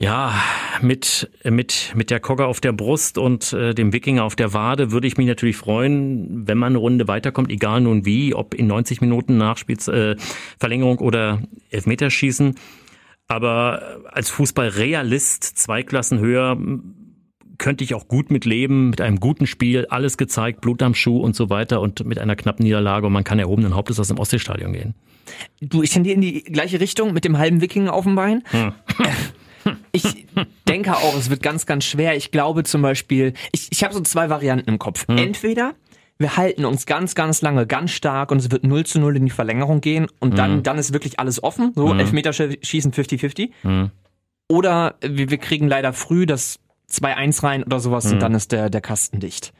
Ja, 0.00 0.34
mit, 0.80 1.30
mit, 1.44 1.92
mit 1.94 2.10
der 2.10 2.18
Kogge 2.18 2.46
auf 2.46 2.60
der 2.60 2.72
Brust 2.72 3.18
und 3.18 3.52
äh, 3.52 3.72
dem 3.72 3.92
Wikinger 3.92 4.24
auf 4.24 4.34
der 4.34 4.52
Wade 4.52 4.90
würde 4.90 5.06
ich 5.06 5.16
mich 5.16 5.28
natürlich 5.28 5.56
freuen, 5.56 6.48
wenn 6.48 6.58
man 6.58 6.72
eine 6.72 6.78
Runde 6.78 7.06
weiterkommt, 7.06 7.52
egal 7.52 7.82
nun 7.82 8.04
wie, 8.04 8.34
ob 8.34 8.54
in 8.54 8.66
90 8.66 9.00
Minuten 9.00 9.36
Nachspiels, 9.36 9.86
äh, 9.86 10.16
Verlängerung 10.58 10.98
oder 10.98 11.42
Elfmeterschießen. 11.70 12.56
Aber 13.28 14.00
äh, 14.04 14.08
als 14.08 14.30
Fußballrealist, 14.30 15.44
zwei 15.44 15.84
Klassen 15.84 16.18
höher, 16.18 16.58
könnte 17.58 17.84
ich 17.84 17.94
auch 17.94 18.08
gut 18.08 18.30
mit 18.30 18.44
leben, 18.44 18.90
mit 18.90 19.00
einem 19.00 19.20
guten 19.20 19.46
Spiel, 19.46 19.86
alles 19.86 20.16
gezeigt, 20.16 20.60
Blut 20.60 20.82
am 20.82 20.94
Schuh 20.94 21.18
und 21.18 21.36
so 21.36 21.50
weiter 21.50 21.80
und 21.80 22.04
mit 22.04 22.18
einer 22.18 22.36
knappen 22.36 22.64
Niederlage 22.64 23.06
und 23.06 23.12
man 23.12 23.24
kann 23.24 23.38
erhobenen 23.38 23.74
Hauptes 23.74 23.98
aus 24.00 24.08
dem 24.08 24.18
Ostseestadion 24.18 24.72
gehen. 24.72 24.94
Du, 25.60 25.82
ich 25.82 25.90
tendiere 25.90 26.14
in 26.16 26.20
die 26.20 26.42
gleiche 26.42 26.80
Richtung 26.80 27.12
mit 27.12 27.24
dem 27.24 27.38
halben 27.38 27.60
Wikinger 27.60 27.92
auf 27.92 28.04
dem 28.04 28.14
Bein. 28.14 28.42
Hm. 28.50 28.72
Ich 29.92 30.26
denke 30.66 30.96
auch, 30.96 31.16
es 31.16 31.30
wird 31.30 31.40
ganz, 31.40 31.66
ganz 31.66 31.84
schwer. 31.84 32.16
Ich 32.16 32.32
glaube 32.32 32.64
zum 32.64 32.82
Beispiel, 32.82 33.32
ich, 33.52 33.68
ich 33.70 33.84
habe 33.84 33.94
so 33.94 34.00
zwei 34.00 34.28
Varianten 34.28 34.68
im 34.68 34.80
Kopf. 34.80 35.06
Hm. 35.06 35.18
Entweder 35.18 35.74
wir 36.18 36.36
halten 36.36 36.64
uns 36.64 36.84
ganz, 36.84 37.14
ganz 37.14 37.42
lange 37.42 37.66
ganz 37.66 37.92
stark 37.92 38.32
und 38.32 38.38
es 38.38 38.50
wird 38.50 38.64
0 38.64 38.84
zu 38.86 38.98
0 38.98 39.16
in 39.18 39.24
die 39.26 39.30
Verlängerung 39.30 39.80
gehen 39.80 40.08
und 40.18 40.36
dann, 40.36 40.54
Hm. 40.54 40.62
dann 40.64 40.78
ist 40.78 40.92
wirklich 40.92 41.20
alles 41.20 41.42
offen. 41.44 41.72
So, 41.76 41.94
Elfmeterschießen 41.94 42.92
50-50. 42.92 43.50
Oder 44.48 44.96
wir, 45.00 45.30
wir 45.30 45.38
kriegen 45.38 45.68
leider 45.68 45.92
früh 45.92 46.26
das 46.26 46.58
2-1 46.92 47.42
rein 47.42 47.62
oder 47.64 47.80
sowas 47.80 48.04
Hm. 48.06 48.12
und 48.14 48.20
dann 48.20 48.34
ist 48.34 48.52
der, 48.52 48.70
der 48.70 48.80
Kasten 48.80 49.20
dicht. 49.20 49.52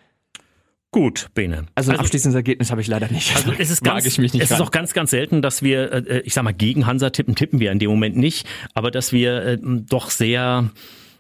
Gut, 0.95 1.29
Bene. 1.35 1.65
Also 1.75 1.91
ein 1.91 1.99
abschließendes 1.99 2.37
Ergebnis 2.37 2.71
habe 2.71 2.83
ich 2.83 2.87
leider 2.87 3.11
nicht. 3.11 3.35
Also 3.35 3.53
es 3.59 3.71
ist 3.71 3.83
ganz, 3.85 4.05
ich 4.05 4.19
mich 4.19 4.35
nicht 4.35 4.43
es 4.43 4.51
ist 4.51 4.61
auch 4.61 4.71
ganz, 4.71 4.93
ganz 4.93 5.11
selten, 5.11 5.41
dass 5.41 5.63
wir, 5.63 5.91
äh, 5.91 6.21
ich 6.21 6.35
sag 6.35 6.43
mal, 6.45 6.53
gegen 6.53 6.87
Hansa 6.87 7.09
tippen, 7.09 7.35
tippen 7.35 7.61
wir 7.61 7.73
in 7.73 7.79
dem 7.79 7.89
Moment 7.91 8.17
nicht, 8.19 8.47
aber 8.75 8.91
dass 8.91 9.11
wir 9.11 9.43
äh, 9.43 9.59
doch 9.63 10.11
sehr, 10.11 10.69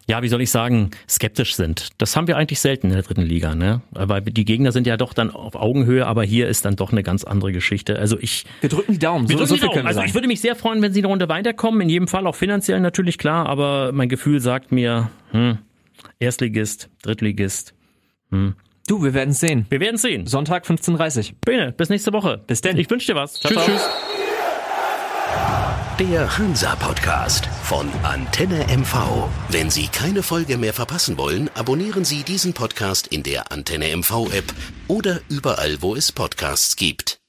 ja, 0.06 0.22
wie 0.22 0.28
soll 0.28 0.42
ich 0.42 0.50
sagen, 0.50 0.90
skeptisch 1.08 1.54
sind. 1.54 1.88
Das 1.96 2.14
haben 2.16 2.26
wir 2.26 2.36
eigentlich 2.36 2.60
selten 2.60 2.88
in 2.88 2.92
der 2.92 3.02
dritten 3.02 3.22
Liga, 3.22 3.54
ne? 3.54 3.80
Aber 3.94 4.20
die 4.20 4.44
Gegner 4.44 4.72
sind 4.72 4.86
ja 4.86 4.98
doch 4.98 5.14
dann 5.14 5.30
auf 5.30 5.54
Augenhöhe, 5.54 6.06
aber 6.06 6.22
hier 6.22 6.48
ist 6.48 6.66
dann 6.66 6.76
doch 6.76 6.92
eine 6.92 7.02
ganz 7.02 7.24
andere 7.24 7.52
Geschichte. 7.52 7.98
Also 7.98 8.18
ich, 8.20 8.44
wir 8.60 8.68
drücken 8.68 8.92
die 8.92 8.98
Daumen. 8.98 9.26
wir 9.30 9.38
So, 9.38 9.44
drücken 9.44 9.48
so 9.48 9.54
die 9.54 9.60
viel 9.60 9.68
Daumen. 9.68 9.74
können 9.76 9.84
wir 9.86 9.88
Also 9.88 10.00
sagen. 10.00 10.08
ich 10.10 10.14
würde 10.14 10.28
mich 10.28 10.42
sehr 10.42 10.54
freuen, 10.54 10.82
wenn 10.82 10.92
sie 10.92 11.00
eine 11.00 11.08
Runde 11.08 11.30
weiterkommen. 11.30 11.80
In 11.80 11.88
jedem 11.88 12.08
Fall 12.08 12.26
auch 12.26 12.34
finanziell 12.36 12.80
natürlich 12.80 13.16
klar, 13.16 13.46
aber 13.46 13.92
mein 13.92 14.10
Gefühl 14.10 14.38
sagt 14.40 14.70
mir, 14.70 15.08
hm, 15.30 15.56
Erstligist, 16.18 16.88
Drittligist. 17.02 17.74
du, 18.30 19.02
wir 19.02 19.14
werden 19.14 19.30
es 19.30 19.40
sehen. 19.40 19.66
Wir 19.70 19.80
werden 19.80 19.96
sehen. 19.98 20.26
Sonntag 20.26 20.64
15.30 20.66 21.34
Bene, 21.44 21.72
bis 21.72 21.88
nächste 21.88 22.12
Woche. 22.12 22.42
Bis 22.46 22.60
denn. 22.60 22.76
Ich 22.78 22.88
wünsche 22.90 23.12
dir 23.12 23.16
was. 23.18 23.34
Ciao, 23.34 23.52
Tschüss, 23.52 23.64
ciao. 23.64 23.76
tschüss. 23.76 23.88
Der 25.98 26.38
Hansa-Podcast 26.38 27.46
von 27.64 27.88
Antenne 28.02 28.64
MV. 28.76 29.28
Wenn 29.50 29.70
Sie 29.70 29.86
keine 29.88 30.22
Folge 30.22 30.56
mehr 30.56 30.72
verpassen 30.72 31.18
wollen, 31.18 31.50
abonnieren 31.54 32.04
Sie 32.04 32.22
diesen 32.22 32.54
Podcast 32.54 33.06
in 33.08 33.22
der 33.22 33.52
Antenne 33.52 33.94
MV-App 33.96 34.52
oder 34.88 35.20
überall, 35.28 35.80
wo 35.80 35.94
es 35.94 36.10
Podcasts 36.10 36.76
gibt. 36.76 37.20